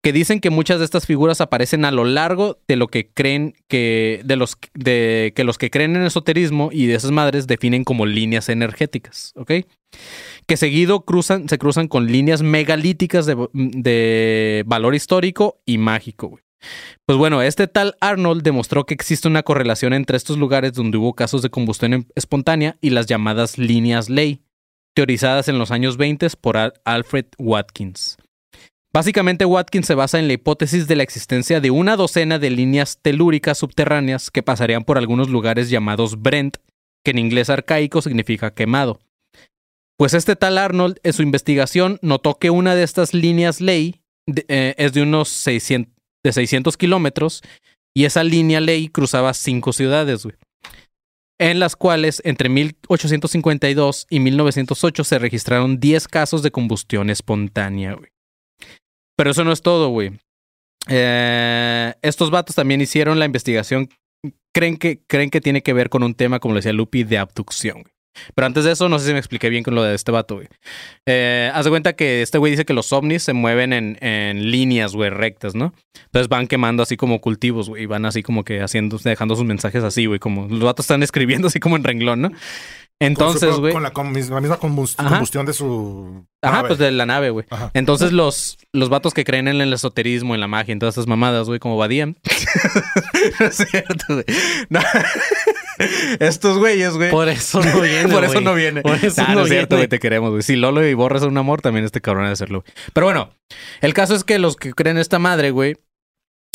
[0.03, 3.55] que dicen que muchas de estas figuras aparecen a lo largo de lo que creen
[3.69, 7.85] que de los de que los que creen en esoterismo y de esas madres definen
[7.85, 9.53] como líneas energéticas, ¿ok?
[10.47, 16.39] Que seguido cruzan se cruzan con líneas megalíticas de, de valor histórico y mágico.
[17.07, 21.15] Pues bueno, este tal Arnold demostró que existe una correlación entre estos lugares donde hubo
[21.15, 24.43] casos de combustión espontánea y las llamadas líneas ley,
[24.99, 28.17] teorizadas en los años 20 por Al- Alfred Watkins.
[28.93, 32.99] Básicamente Watkins se basa en la hipótesis de la existencia de una docena de líneas
[33.01, 36.57] telúricas subterráneas que pasarían por algunos lugares llamados Brent,
[37.05, 38.99] que en inglés arcaico significa quemado.
[39.97, 44.01] Pues este tal Arnold en su investigación notó que una de estas líneas ley
[44.49, 45.95] eh, es de unos 600,
[46.25, 47.43] de 600 kilómetros
[47.95, 50.27] y esa línea ley cruzaba cinco ciudades,
[51.39, 58.11] en las cuales entre 1852 y 1908 se registraron 10 casos de combustión espontánea, güey.
[59.17, 60.13] Pero eso no es todo, güey.
[60.89, 63.89] Eh, estos vatos también hicieron la investigación.
[64.53, 67.19] Creen que, creen que tiene que ver con un tema, como le decía Lupi, de
[67.19, 67.98] abducción, güey.
[68.35, 70.37] Pero antes de eso, no sé si me expliqué bien con lo de este vato,
[70.37, 70.49] güey.
[71.07, 74.51] Eh, haz de cuenta que este güey dice que los ovnis se mueven en, en
[74.51, 75.75] líneas, güey, rectas, ¿no?
[76.07, 77.85] Entonces van quemando así como cultivos, güey.
[77.85, 80.19] y Van así como que haciendo, dejando sus mensajes así, güey.
[80.19, 82.31] Como los vatos están escribiendo así como en renglón, ¿no?
[83.01, 83.73] Entonces, güey.
[83.73, 84.61] Con la, con mis- la misma Ajá.
[84.61, 86.25] combustión de su.
[86.43, 86.69] Ajá, nave.
[86.69, 87.47] pues de la nave, güey.
[87.51, 87.71] Ajá.
[87.75, 91.07] Entonces los, los vatos que creen en el esoterismo, en la magia, en todas estas
[91.07, 92.07] mamadas, güey, como Badía.
[92.07, 92.15] no
[93.47, 94.25] es cierto, güey.
[94.69, 94.81] No.
[96.19, 97.11] Estos güeyes, güey.
[97.11, 98.09] Por eso no viene.
[98.13, 98.83] Por eso no viene.
[98.83, 100.43] Por eso Nah, no, no es cierto, güey, te queremos, güey.
[100.43, 102.63] Si Lolo y Borra son un amor, también este cabrón ha de hacerlo.
[102.63, 102.75] güey.
[102.93, 103.31] Pero bueno,
[103.81, 105.77] el caso es que los que creen esta madre, güey,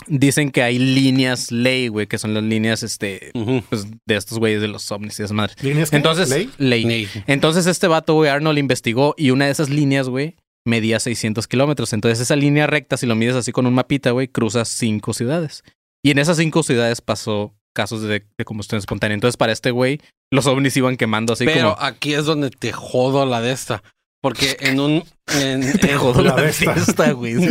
[0.08, 3.32] dicen que hay líneas ley, güey, que son las líneas, este,
[3.70, 5.62] pues, de estos güeyes de los ovnis y esas madres.
[5.64, 5.98] ¿Líneas qué?
[5.98, 7.10] Entonces, ¿Ley?
[7.28, 10.36] Entonces este vato, güey, Arnold investigó y una de esas líneas, güey,
[10.66, 11.94] medía 600 kilómetros.
[11.94, 15.64] Entonces esa línea recta, si lo mides así con un mapita, güey, cruza cinco ciudades.
[16.04, 19.16] Y en esas cinco ciudades pasó casos de, de combustión espontánea.
[19.16, 20.00] Entonces para este güey,
[20.32, 21.86] los ovnis iban quemando así Pero como...
[21.86, 23.84] aquí es donde te jodo la de esta.
[24.24, 25.04] Porque en un.
[25.34, 27.36] En, Te en- fiesta, güey.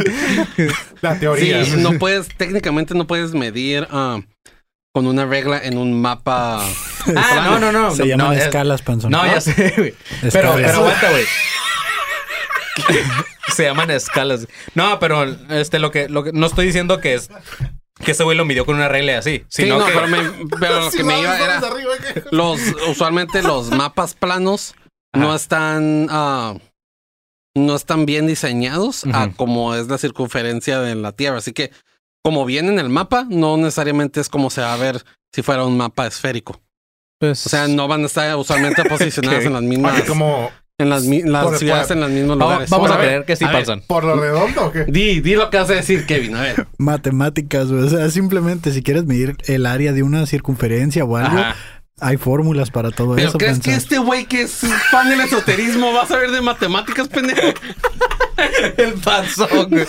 [1.02, 1.66] La teoría.
[1.66, 4.20] Sí, no puedes, técnicamente no puedes medir ah,
[4.94, 6.64] con una regla en un mapa.
[7.14, 7.90] Ah, no, no, no.
[7.94, 9.10] Se no, llaman no, es- escalas, panzón.
[9.10, 9.94] No, ya sé, güey.
[10.22, 10.54] Pero, Escalas.
[10.56, 11.24] pero aguanta, güey.
[13.54, 14.46] Se llaman escalas.
[14.74, 17.28] No, pero este lo que, lo que no estoy diciendo que es
[18.02, 20.46] que ese güey lo midió con una regla así, Sí, sino no, que pero, me-
[20.58, 21.58] pero lo que me iba era.
[21.58, 21.92] arriba.
[22.30, 22.58] Los,
[22.88, 24.74] usualmente los mapas planos
[25.14, 26.06] no están.
[26.10, 26.54] ah,
[27.54, 31.36] no están bien diseñados a como es la circunferencia de la Tierra.
[31.38, 31.70] Así que,
[32.24, 35.04] como viene en el mapa, no necesariamente es como se va a ver
[35.34, 36.60] si fuera un mapa esférico.
[37.20, 39.98] pues, O sea, no van a estar usualmente posicionadas en las mismas.
[39.98, 40.50] Aquí como.
[40.78, 42.70] En las, las Por- ciudades por- en los mismos vamos, lugares.
[42.70, 43.82] vamos a creer que sí, ver, Panzón.
[43.86, 44.84] ¿Por lo redondo o qué?
[44.86, 46.34] Di, di lo que vas a decir, Kevin.
[46.34, 46.66] A ver.
[46.78, 47.82] Matemáticas, güey.
[47.84, 51.56] O sea, simplemente si quieres medir el área de una circunferencia o algo, Ajá.
[52.00, 53.38] Hay fórmulas para todo Pero eso.
[53.38, 57.40] ¿crees que este güey que es fan del esoterismo va a saber de matemáticas, pendejo?
[58.76, 59.86] El panzón, güey.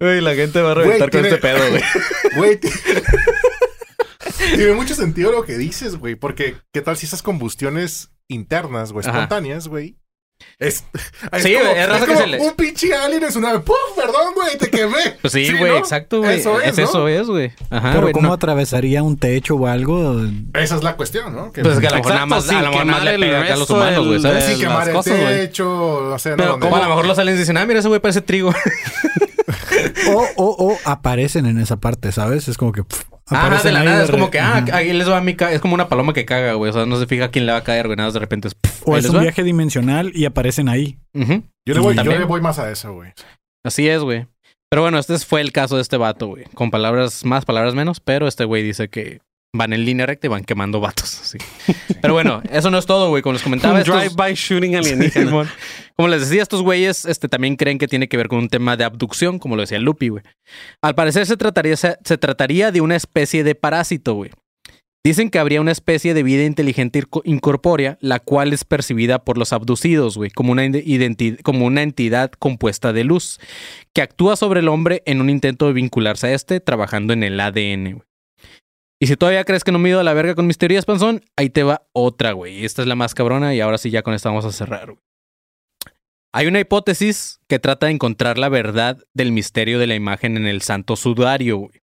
[0.00, 1.82] Güey, la gente va a reventar con tiene- este pedo, güey.
[2.36, 2.68] Güey, ti-
[4.56, 6.14] tiene mucho sentido lo que dices, güey.
[6.14, 9.96] Porque, ¿qué tal si esas combustiones internas, güey, espontáneas, güey?
[10.58, 10.84] Es,
[11.32, 13.60] es Sí, como, es raza que como se le- un pinche alien en su nave.
[13.60, 13.76] ¡Puf!
[13.94, 14.96] Perdón, güey, te quemé.
[15.20, 15.76] Pues sí, güey, ¿no?
[15.78, 16.38] exacto, güey.
[16.40, 16.84] Eso es, es, ¿no?
[16.84, 17.52] eso es, güey.
[17.68, 18.12] Ajá, Pero.
[18.12, 18.34] ¿cómo no.
[18.34, 20.22] atravesaría un techo o algo?
[20.54, 21.52] Esa es la cuestión, ¿no?
[21.52, 23.40] Que, Pues que a lo mejor nada más, a lo mejor más le el pega
[23.42, 24.44] acá a los humanos, güey, ¿sabes?
[24.44, 26.16] sin quemar el techo, no.
[26.22, 28.52] Pero Donde- O a lo mejor los aliens dicen, ah, mira, ese güey parece trigo.
[30.08, 32.48] O, o, o aparecen en esa parte, ¿sabes?
[32.48, 34.04] Es como que pff, Ajá, aparecen de la ahí nada.
[34.04, 34.76] Es como que, ah, Ajá.
[34.76, 36.70] ahí les va mi ca Es como una paloma que caga, güey.
[36.70, 37.96] O sea, no se fija a quién le va a caer, güey.
[37.96, 38.54] Nada de repente es.
[38.54, 39.20] pff, O es un va.
[39.22, 40.98] viaje dimensional y aparecen ahí.
[41.14, 43.12] Yo le voy, yo le voy más a eso, güey.
[43.64, 44.26] Así es, güey.
[44.70, 46.44] Pero bueno, este fue el caso de este vato, güey.
[46.54, 48.00] Con palabras más, palabras menos.
[48.00, 49.20] Pero este güey dice que
[49.56, 51.20] van en línea recta y van quemando vatos.
[51.22, 51.38] Así.
[52.00, 53.22] Pero bueno, eso no es todo, güey.
[53.22, 55.30] Como les comentaba, drive-by shooting alienígena.
[55.96, 58.76] Como les decía, estos güeyes este, también creen que tiene que ver con un tema
[58.76, 60.22] de abducción, como lo decía Lupi, güey.
[60.82, 64.30] Al parecer se trataría, se, se trataría de una especie de parásito, güey.
[65.06, 69.52] Dicen que habría una especie de vida inteligente incorpórea, la cual es percibida por los
[69.52, 70.56] abducidos, güey, como,
[71.44, 73.38] como una entidad compuesta de luz,
[73.92, 77.38] que actúa sobre el hombre en un intento de vincularse a este, trabajando en el
[77.38, 78.06] ADN, güey.
[78.98, 80.86] Y si todavía crees que no me he ido a la verga con mis teorías,
[80.86, 82.64] panzón, ahí te va otra, güey.
[82.64, 85.02] Esta es la más cabrona y ahora sí ya con esta vamos a cerrar, güey.
[86.32, 90.46] Hay una hipótesis que trata de encontrar la verdad del misterio de la imagen en
[90.46, 91.82] el santo sudario, güey.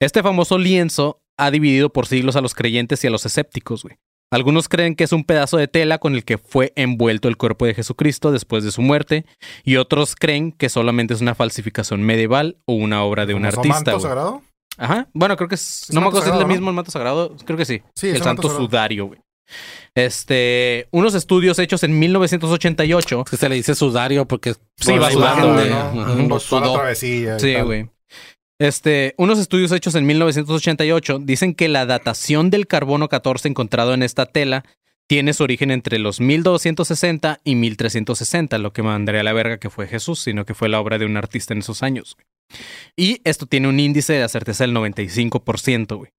[0.00, 3.98] Este famoso lienzo ha dividido por siglos a los creyentes y a los escépticos, güey.
[4.30, 7.66] Algunos creen que es un pedazo de tela con el que fue envuelto el cuerpo
[7.66, 9.26] de Jesucristo después de su muerte,
[9.62, 13.60] y otros creen que solamente es una falsificación medieval o una obra de un ¿Famoso
[13.60, 13.92] artista.
[13.92, 14.42] manto sagrado?
[14.78, 15.08] Ajá.
[15.12, 15.82] Bueno, creo que es.
[15.88, 17.36] Es no me acuerdo si es el mismo el manto sagrado.
[17.44, 17.82] Creo que sí.
[17.94, 18.66] Sí, es el el santo sagrado.
[18.66, 19.20] sudario, güey.
[19.94, 20.88] Este.
[20.90, 23.22] Unos estudios hechos en 1988.
[23.26, 27.38] Es que se le dice sudario porque Sí, va sudando, ¿no?
[27.38, 27.90] Sí, güey.
[28.58, 34.04] Este, unos estudios hechos en 1988 dicen que la datación del carbono 14 encontrado en
[34.04, 34.64] esta tela
[35.08, 39.70] tiene su origen entre los 1260 y 1360, lo que mandaría a la verga que
[39.70, 42.16] fue Jesús, sino que fue la obra de un artista en esos años.
[42.96, 46.10] Y esto tiene un índice de certeza del 95%, güey.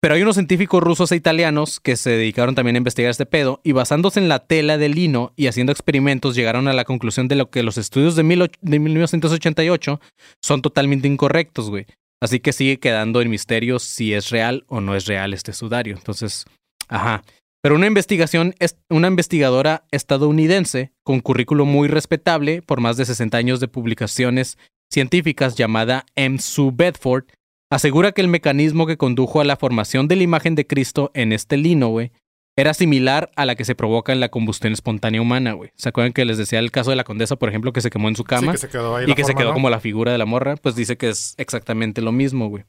[0.00, 3.60] Pero hay unos científicos rusos e italianos que se dedicaron también a investigar este pedo
[3.64, 7.34] y basándose en la tela de lino y haciendo experimentos llegaron a la conclusión de
[7.34, 10.00] lo que los estudios de, de 1988
[10.42, 11.86] son totalmente incorrectos, güey.
[12.20, 15.96] Así que sigue quedando en misterio si es real o no es real este sudario.
[15.96, 16.44] Entonces,
[16.88, 17.24] ajá.
[17.66, 23.36] Pero una investigación, es una investigadora estadounidense con currículo muy respetable por más de 60
[23.36, 24.56] años de publicaciones
[24.88, 26.38] científicas llamada M.
[26.38, 27.24] Sue Bedford,
[27.68, 31.32] asegura que el mecanismo que condujo a la formación de la imagen de Cristo en
[31.32, 32.12] este lino, güey,
[32.56, 35.72] era similar a la que se provoca en la combustión espontánea humana, güey.
[35.74, 38.06] ¿Se acuerdan que les decía el caso de la condesa, por ejemplo, que se quemó
[38.06, 38.52] en su Sí, cama?
[38.52, 39.54] que se quedó ahí y que se quedó ¿no?
[39.54, 42.62] como la figura de la morra, pues dice que es exactamente lo mismo, güey.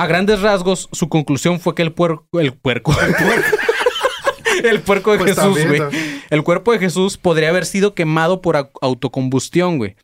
[0.00, 2.92] A grandes rasgos, su conclusión fue que el puerco, el puerco,
[4.64, 5.80] El puerco de Pues Jesús, güey.
[6.30, 9.96] El cuerpo de Jesús podría haber sido quemado por au- autocombustión, güey,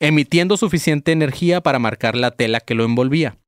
[0.00, 3.38] emitiendo suficiente energía para marcar la tela que lo envolvía.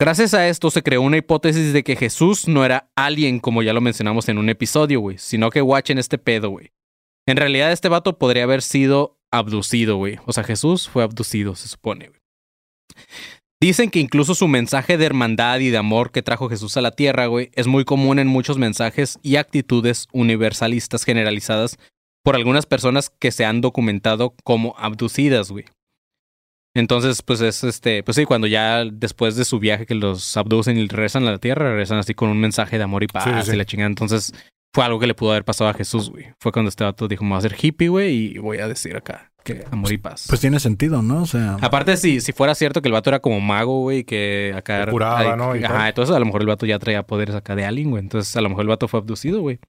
[0.00, 3.72] Gracias a esto se creó una hipótesis de que Jesús no era alguien como ya
[3.72, 6.70] lo mencionamos en un episodio, güey, sino que watchen este pedo, güey.
[7.26, 10.18] En realidad este vato podría haber sido abducido, güey.
[10.26, 12.20] O sea, Jesús fue abducido, se supone, güey.
[13.60, 16.90] Dicen que incluso su mensaje de hermandad y de amor que trajo Jesús a la
[16.90, 21.78] tierra, güey, es muy común en muchos mensajes y actitudes universalistas generalizadas
[22.22, 25.64] por algunas personas que se han documentado como abducidas, güey.
[26.74, 30.76] Entonces, pues es este, pues sí, cuando ya después de su viaje que los abducen
[30.76, 33.30] y regresan a la tierra, regresan así con un mensaje de amor y paz Sí,
[33.40, 33.52] sí, sí.
[33.54, 33.88] y la chingada.
[33.88, 34.34] Entonces,
[34.76, 36.26] fue algo que le pudo haber pasado a Jesús, güey.
[36.38, 38.94] Fue cuando este vato dijo, me voy a hacer hippie, güey, y voy a decir
[38.94, 40.26] acá que amor y paz.
[40.28, 41.22] Pues tiene sentido, ¿no?
[41.22, 44.52] O sea, Aparte, si, si fuera cierto que el vato era como mago, güey, que
[44.54, 44.84] acá...
[44.84, 45.56] Que curaba, ¿no?
[45.56, 45.88] Y Ajá, tal.
[45.88, 48.02] entonces a lo mejor el vato ya traía poderes acá de alien, güey.
[48.02, 49.60] Entonces a lo mejor el vato fue abducido, güey.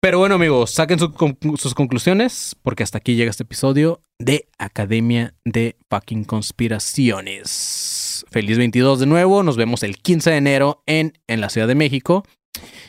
[0.00, 4.48] Pero bueno, amigos, saquen su con- sus conclusiones, porque hasta aquí llega este episodio de
[4.58, 8.24] Academia de Fucking Conspiraciones.
[8.30, 11.74] Feliz 22 de nuevo, nos vemos el 15 de enero en, en la Ciudad de
[11.74, 12.24] México.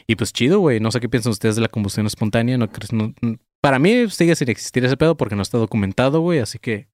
[0.08, 0.80] Y pues chido, güey.
[0.80, 2.58] No sé qué piensan ustedes de la combustión espontánea.
[2.58, 3.14] No, crees- no-
[3.62, 6.40] para mí sigue sin existir ese pedo porque no está documentado, güey.
[6.40, 6.88] Así que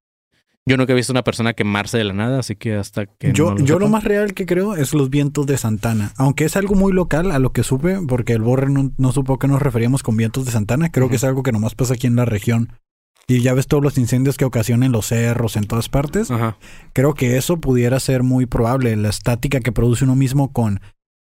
[0.65, 3.55] yo nunca he visto una persona quemarse de la nada, así que hasta que yo,
[3.55, 6.13] no yo lo más real que creo es los vientos de Santana.
[6.17, 9.33] Aunque es algo muy local a lo que supe, porque el Borre no, no supo
[9.33, 10.89] a qué nos referíamos con vientos de Santana.
[10.91, 12.71] Creo que es algo que nomás pasa aquí en la región.
[13.27, 16.31] Y ya ves todos los incendios que ocasionan los cerros en todas partes.
[16.31, 16.57] Ajá.
[16.93, 18.95] Creo que eso pudiera ser muy probable.
[18.95, 20.79] La estática que produce uno mismo con,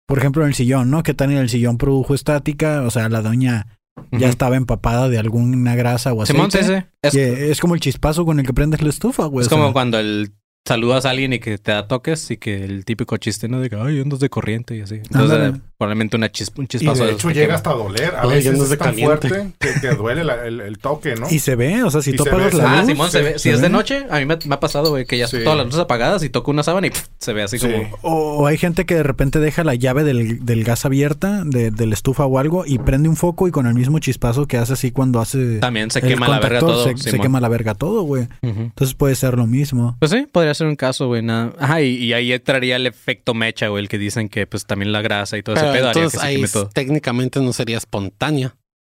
[0.09, 1.03] por ejemplo, en el sillón, ¿no?
[1.03, 2.81] ¿Qué tal en el sillón produjo estática?
[2.81, 3.79] O sea, la doña
[4.11, 6.51] ya estaba empapada de alguna grasa o aceite.
[6.51, 6.87] Simón, sí, sí.
[7.03, 9.43] Es, eh, es como el chispazo con el que prendes la estufa, güey.
[9.43, 9.59] es sea.
[9.59, 10.31] como cuando el
[10.67, 13.61] saludas a alguien y que te da toques y que el típico chiste, ¿no?
[13.61, 14.95] De que, ay, andas de corriente y así.
[14.95, 15.61] Entonces.
[15.79, 17.05] Probablemente una chispa, un Y chispazo.
[17.05, 18.12] de esos hecho llega hasta a doler.
[18.16, 19.29] A veces de es tan caliente.
[19.29, 21.29] fuerte que, que duele la- el, el toque, ¿no?
[21.31, 22.87] Y se ve, o sea, si Y ve, la Ah, luz.
[22.87, 23.33] Simón, se ve.
[23.39, 25.39] Si se es de noche, a mí me, me ha pasado, güey, que ya Sí.
[25.45, 27.68] todas las luces apagadas y toco una sábana y pff, se ve así Sí.
[27.70, 27.97] como.
[28.03, 31.70] O, o hay gente que de repente deja la llave del, del gas abierta, de,
[31.70, 34.57] de la estufa o algo, y prende un foco y con el mismo chispazo que
[34.57, 35.59] hace así cuando hace.
[35.61, 36.97] También se quema la verga todo.
[36.97, 38.26] Se, quema la verga todo, güey.
[38.43, 39.97] Entonces puede ser lo mismo.
[40.01, 41.22] Pues sí, podría ser un caso, güey.
[41.22, 44.66] nada- Ajá, y, y ahí entraría el efecto mecha, güey, el que dicen que pues
[44.66, 46.69] también la grasa y todo Pero haría que entonces se ahí todo.
[46.71, 48.55] técnicamente no sería espontánea.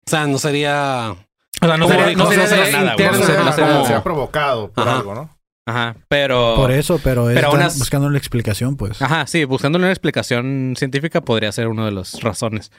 [0.06, 1.14] O sea, no sería...
[1.62, 2.90] O sea, no Como sería, no cosa sería de nada, güey.
[2.92, 4.96] interna, No No sería- se, no sería ha- como- se ha provocado por Ajá.
[4.98, 5.36] algo, ¿no?
[5.68, 6.54] Ajá, pero...
[6.56, 9.00] Por eso, pero, pero están unas- buscando la explicación, pues.
[9.02, 12.72] Ajá, sí, buscando una explicación científica podría ser una de las razones.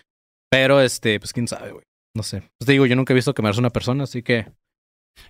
[0.50, 1.84] Pero, este, pues quién sabe, güey.
[2.16, 2.42] No sé.
[2.58, 4.48] Pues te digo, yo nunca he visto quemarse una persona, así que...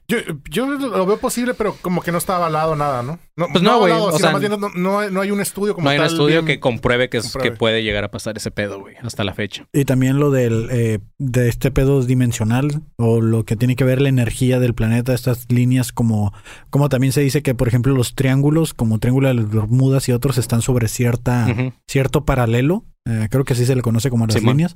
[0.07, 0.17] Yo,
[0.49, 3.17] yo lo veo posible, pero como que no está avalado nada, ¿no?
[3.37, 5.73] no Pues no, güey, avalado, o sino sea, más bien no, no hay, un estudio
[5.73, 7.49] como No hay un estudio bien- que compruebe que, es- compruebe.
[7.51, 9.65] que puede llegar a pasar ese pedo, güey, hasta la fecha.
[9.71, 14.01] Y también lo del eh, de este pedo dimensional o lo que tiene que ver
[14.01, 16.33] la energía del planeta, estas líneas como
[16.69, 20.11] como también se dice que por ejemplo los triángulos como triángulo de las Bermudas y
[20.11, 21.47] otros están sobre cierta
[21.87, 24.57] cierto paralelo, eh, creo que así se le conoce como las Simón.
[24.57, 24.75] líneas.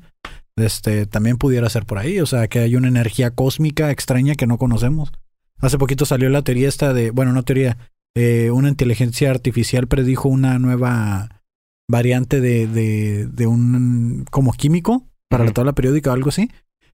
[0.57, 4.47] Este también pudiera ser por ahí, o sea, que hay una energía cósmica extraña que
[4.47, 5.11] no conocemos.
[5.59, 7.77] Hace poquito salió la teoría esta de, bueno, no teoría,
[8.15, 11.41] eh, una inteligencia artificial predijo una nueva
[11.89, 16.49] variante de, de, de un como químico para la tabla periódica o algo así,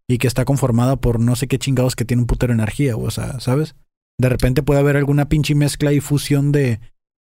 [0.07, 3.12] y que está conformada por no sé qué chingados que tiene un putero energía, o
[3.12, 3.76] sea, ¿sabes?
[4.18, 6.80] De repente puede haber alguna pinche mezcla y fusión de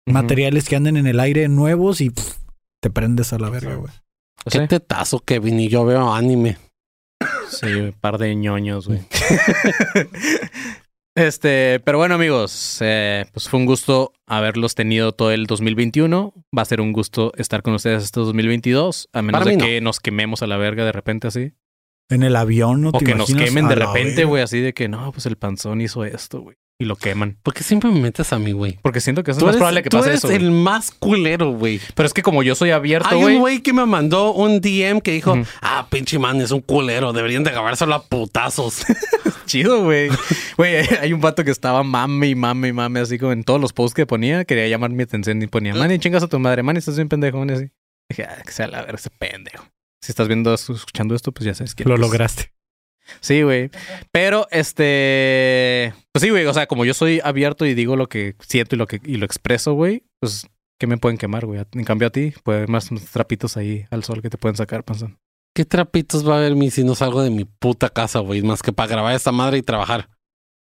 [0.06, 2.38] materiales que anden en el aire nuevos y pff,
[2.80, 3.92] te prendes a la verga, güey.
[4.51, 4.68] Qué sí.
[4.68, 5.61] tetazo, Kevin.
[5.61, 6.59] Y yo veo anime.
[7.49, 9.01] Sí, un par de ñoños, güey.
[11.14, 16.34] este, pero bueno, amigos, eh, pues fue un gusto haberlos tenido todo el 2021.
[16.57, 19.64] Va a ser un gusto estar con ustedes este 2022, a menos Para de no.
[19.64, 21.53] que nos quememos a la verga de repente así.
[22.11, 24.88] En el avión, ¿no O te que nos quemen de repente, güey, así de que
[24.88, 26.57] no, pues el panzón hizo esto, güey.
[26.76, 27.38] Y lo queman.
[27.44, 28.80] ¿Por qué siempre me metes a mí, güey?
[28.82, 30.28] Porque siento que eso es Tú más eres, probable que tú pase eres eso.
[30.28, 30.40] güey.
[30.42, 31.80] el más culero, güey.
[31.94, 35.00] Pero es que como yo soy abierto, Hay un güey que me mandó un DM
[35.00, 38.84] que dijo, ah, pinche man, es un culero, deberían de agarrárselo a putazos.
[39.46, 40.08] Chido, güey.
[40.56, 43.60] Güey, hay un vato que estaba mame y mame y mame, así como en todos
[43.60, 46.38] los posts que ponía, quería llamar mi atención y ponía, man, y chingas a tu
[46.38, 47.70] madre, man, estás bien pendejo, man, y así.
[48.08, 49.64] Dije, ah, que sea la verga ese pendejo.
[50.00, 52.52] Si estás viendo, escuchando esto, pues ya sabes que Lo lograste.
[53.20, 53.70] Sí, güey.
[54.12, 55.94] Pero, este.
[56.12, 56.46] Pues sí, güey.
[56.46, 59.16] O sea, como yo soy abierto y digo lo que siento y lo que y
[59.16, 60.46] lo expreso, güey, pues,
[60.78, 61.60] ¿qué me pueden quemar, güey?
[61.72, 64.84] En cambio a ti, puede haber más trapitos ahí al sol que te pueden sacar,
[64.84, 65.18] panzón.
[65.54, 68.42] ¿Qué trapitos va a haber mi si no salgo de mi puta casa, güey?
[68.42, 70.10] Más que para grabar esta madre y trabajar.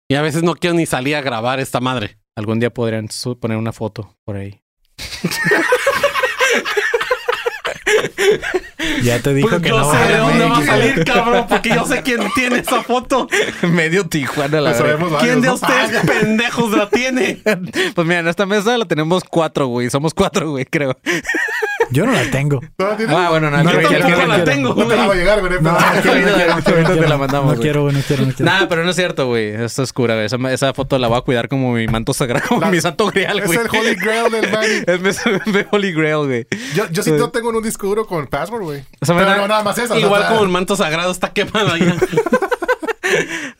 [0.09, 2.17] Y a veces no quiero ni salir a grabar esta madre.
[2.35, 3.07] Algún día podrían
[3.39, 4.61] poner una foto por ahí.
[9.03, 9.91] Ya te dijo Pues que yo no.
[9.91, 13.27] sé de dónde va a salir, cabrón, porque yo sé quién tiene esa foto.
[13.63, 14.85] Medio Tijuana, la verdad.
[14.85, 17.41] sabemos ¿Quién de ustedes pendejos la tiene?
[17.95, 19.89] Pues mira, en esta mesa la tenemos cuatro, güey.
[19.89, 20.97] Somos cuatro, güey, creo.
[21.91, 22.59] Yo no la tengo.
[22.77, 23.15] ¿No la tienes?
[23.15, 25.51] Ah, bueno, no, No, que- la tengo, No te la va a llegar, güey.
[25.53, 27.09] No, pero- no quiero, no quiero, no quiero, no Ahorita te quiero.
[27.09, 27.61] la mandamos, No güey.
[27.61, 28.51] quiero, güey, no quiero, no quiero.
[28.51, 29.49] Nah, pero no es cierto, güey.
[29.49, 30.25] Esto es cura, güey.
[30.25, 33.07] Esa, esa foto la voy a cuidar como mi manto sagrado, como La- mi santo
[33.07, 33.59] grial, Es güey.
[33.59, 34.83] el Holy Grail del Manny.
[34.87, 36.47] Es mi, Holy Grail, güey.
[36.75, 38.83] Yo, yo sí no tengo en un disco duro con password, güey.
[39.01, 39.97] O sea, Pero no nada más eso.
[39.99, 41.95] Igual como el manto sagrado está quemado ya.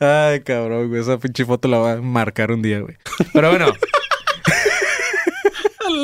[0.00, 1.00] Ay, cabrón, güey.
[1.02, 2.96] Esa pinche foto la voy a marcar un día, güey.
[3.32, 3.66] Pero bueno,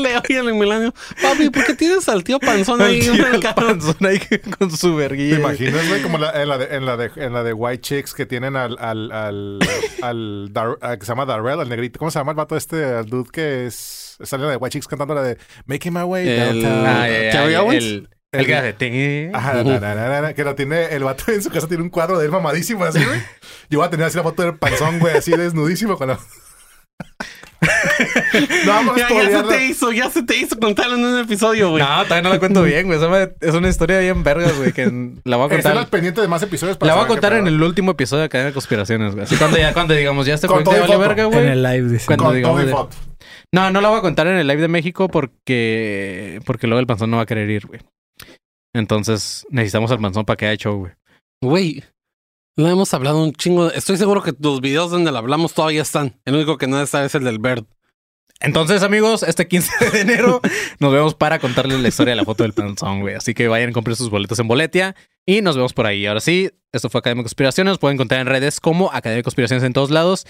[0.03, 0.93] Leo y el Milenio.
[1.23, 3.01] Papi, ¿por qué tienes al tío panzón ahí?
[3.33, 4.21] el panzón ahí
[4.59, 5.39] con su ¿Te verguilla.
[5.39, 5.57] güey.
[5.57, 6.03] imaginas, güey?
[6.03, 8.57] Como la- en, la de, en, la de, en la de White Chicks que tienen
[8.57, 8.77] al...
[8.79, 9.59] al, al,
[10.03, 11.99] al Dar- ah, que se llama Darrell, el negrito.
[11.99, 12.99] ¿Cómo se llama el vato este?
[13.01, 14.17] El dude que es...
[14.23, 16.87] Sale la de White Chicks cantando la de Making My Way El- Downtown.
[16.87, 17.85] Ah, Terry Owens.
[17.85, 19.31] El, el que hace.
[19.33, 21.89] Ajá, na, na, na, na, que lo tiene, el vato en su casa tiene un
[21.89, 23.21] cuadro de él mamadísimo así, güey.
[23.71, 26.19] Yo voy a tener así la foto del panzón, güey, así desnudísimo con la...
[28.67, 31.19] no vamos a Ya, ya se te hizo, ya se te hizo contarlo en un
[31.19, 31.83] episodio, güey.
[31.83, 32.99] No, todavía no la cuento bien, güey.
[33.41, 34.87] Es una historia bien vergas, güey, que
[35.25, 35.89] la voy a contar.
[35.89, 38.49] pendiente de más episodios para La voy a contar en el último episodio de Academia
[38.51, 39.25] de Conspiraciones, güey.
[39.25, 40.99] Así cuando ya, cuando digamos, ya este valió foto.
[40.99, 41.39] verga, güey.
[41.39, 42.07] En el live, dice.
[42.07, 42.97] Cuando Con digamos todo y de- foto.
[43.53, 46.87] No, no la voy a contar en el live de México porque porque luego el
[46.87, 47.81] panzón no va a querer ir, güey.
[48.75, 50.93] Entonces necesitamos al panzón para que haya show, güey.
[51.43, 51.85] Güey,
[52.57, 53.71] lo hemos hablado un chingo.
[53.71, 56.21] Estoy seguro que los videos donde lo hablamos todavía están.
[56.25, 57.65] El único que no está es el del Bird.
[58.41, 60.41] Entonces, amigos, este 15 de enero
[60.79, 63.15] nos vemos para contarles la historia de la foto del panzón, güey.
[63.15, 64.95] Así que vayan a comprar sus boletos en Boletia
[65.27, 66.07] y nos vemos por ahí.
[66.07, 67.73] Ahora sí, esto fue Academia de Conspiraciones.
[67.73, 70.27] Nos pueden encontrar en redes como Academia de Conspiraciones en todos lados.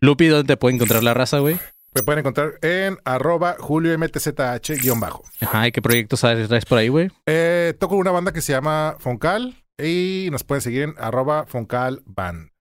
[0.00, 1.58] Lupi, ¿dónde te puede encontrar la raza, güey?
[1.94, 5.22] Me pueden encontrar en arroba juliomtzh-bajo.
[5.42, 7.10] Ajá, ¿y qué proyectos traes por ahí, güey?
[7.26, 12.02] Eh, toco una banda que se llama Foncal y nos pueden seguir en arroba Foncal
[12.06, 12.51] Band.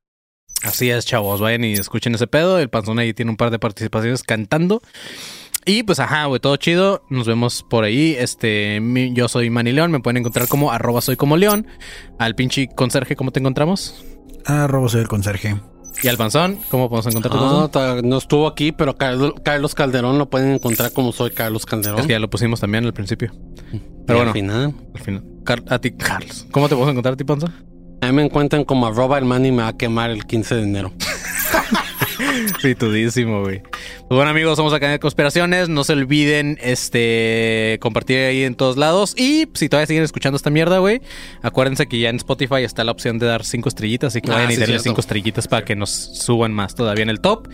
[0.64, 1.42] Así es, chavos.
[1.42, 2.60] Vayan y escuchen ese pedo.
[2.60, 4.82] El panzón ahí tiene un par de participaciones cantando.
[5.66, 7.04] Y pues ajá, güey, todo chido.
[7.10, 8.16] Nos vemos por ahí.
[8.18, 9.92] Este, mi- yo soy Manny León.
[9.92, 11.68] Me pueden encontrar como arroba soy como León.
[12.20, 14.04] Al pinche conserje, ¿cómo te encontramos?
[14.46, 15.56] Ah, robo soy el conserje.
[16.04, 20.30] Y al panzón, ¿cómo podemos encontrar tu No, no estuvo aquí, pero Carlos, Calderón lo
[20.30, 22.00] pueden encontrar como soy Carlos Calderón.
[22.00, 23.32] Es que ya lo pusimos también al principio.
[23.74, 25.24] Y Pero al bueno, final, al final.
[25.44, 26.48] Car- a ti, Carlos.
[26.50, 27.54] ¿Cómo te podemos encontrar a ti, panzón?
[28.02, 30.56] A mí me encuentran como arroba el man y me va a quemar el 15
[30.56, 30.92] de enero.
[32.62, 33.62] Pitudísimo, güey.
[33.62, 35.70] Pues bueno, amigos, somos Academia de Conspiraciones.
[35.70, 39.14] No se olviden, este, compartir ahí en todos lados.
[39.18, 41.02] Y si todavía siguen escuchando esta mierda, güey,
[41.42, 44.10] acuérdense que ya en Spotify está la opción de dar cinco estrellitas.
[44.14, 44.84] Así que Ah, vayan y sí, denle cierto.
[44.84, 47.48] cinco estrellitas para que nos suban más todavía en el top.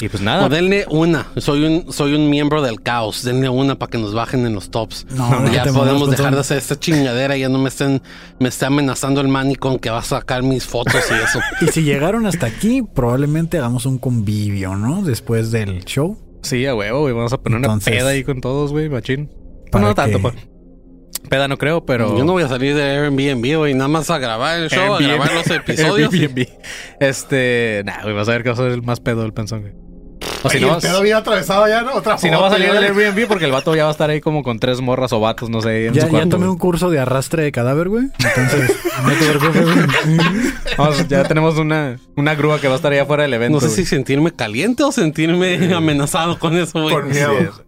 [0.00, 0.46] Y pues nada.
[0.46, 1.26] O denle una.
[1.38, 3.24] Soy un, soy un miembro del caos.
[3.24, 5.06] Denle una para que nos bajen en los tops.
[5.10, 7.36] No, ya déjate podemos dejar de hacer esta chingadera.
[7.36, 8.00] Ya no me estén,
[8.38, 11.40] me está amenazando el man y con que va a sacar mis fotos y eso.
[11.60, 15.02] Y si llegaron hasta aquí, probablemente hagamos un convivio, ¿no?
[15.02, 16.16] Después del show.
[16.42, 17.12] Sí, a huevo, güey.
[17.12, 19.30] Vamos a poner Entonces- una peda ahí con todos, güey, machín.
[19.70, 20.34] Para no tanto, que- pues.
[21.28, 22.16] Peda no creo, pero.
[22.16, 23.74] Yo no voy a salir de Airbnb, güey.
[23.74, 26.12] Nada más a grabar el show, a grabar los episodios.
[26.14, 26.46] Airbnb.
[27.00, 27.82] Este.
[27.84, 29.74] Nah, güey, vas a ver que va a ser el más pedo del panzón, güey.
[30.42, 31.94] O si Oye, no, el pedo bien atravesado ya, ¿no?
[31.94, 32.84] Otra Si no va a salir del.
[32.84, 35.50] Airbnb porque el vato ya va a estar ahí como con tres morras o vatos,
[35.50, 35.86] no sé.
[35.86, 36.50] en Ya, su ya cuarto, tomé güey.
[36.52, 38.04] un curso de arrastre de cadáver, güey.
[38.18, 39.64] Entonces, no te preocupes.
[39.64, 40.52] güey.
[40.76, 43.56] Vamos, ya tenemos una, una grúa que va a estar allá afuera del evento.
[43.56, 43.76] No sé güey.
[43.76, 46.94] si sentirme caliente o sentirme amenazado con eso, güey.
[46.94, 47.32] Con miedo.
[47.40, 47.62] Sí.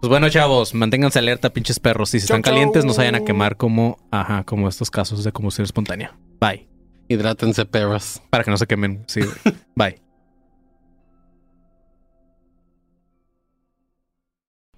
[0.00, 2.10] Pues bueno, chavos, manténganse alerta, pinches perros.
[2.10, 5.24] Si se Chau, están calientes, no se vayan a quemar como, ajá, como estos casos
[5.24, 6.14] de combustión espontánea.
[6.40, 6.68] Bye.
[7.08, 8.20] Hidrátense, perros.
[8.30, 9.04] Para que no se quemen.
[9.06, 9.56] Sí, güey.
[9.74, 10.03] Bye.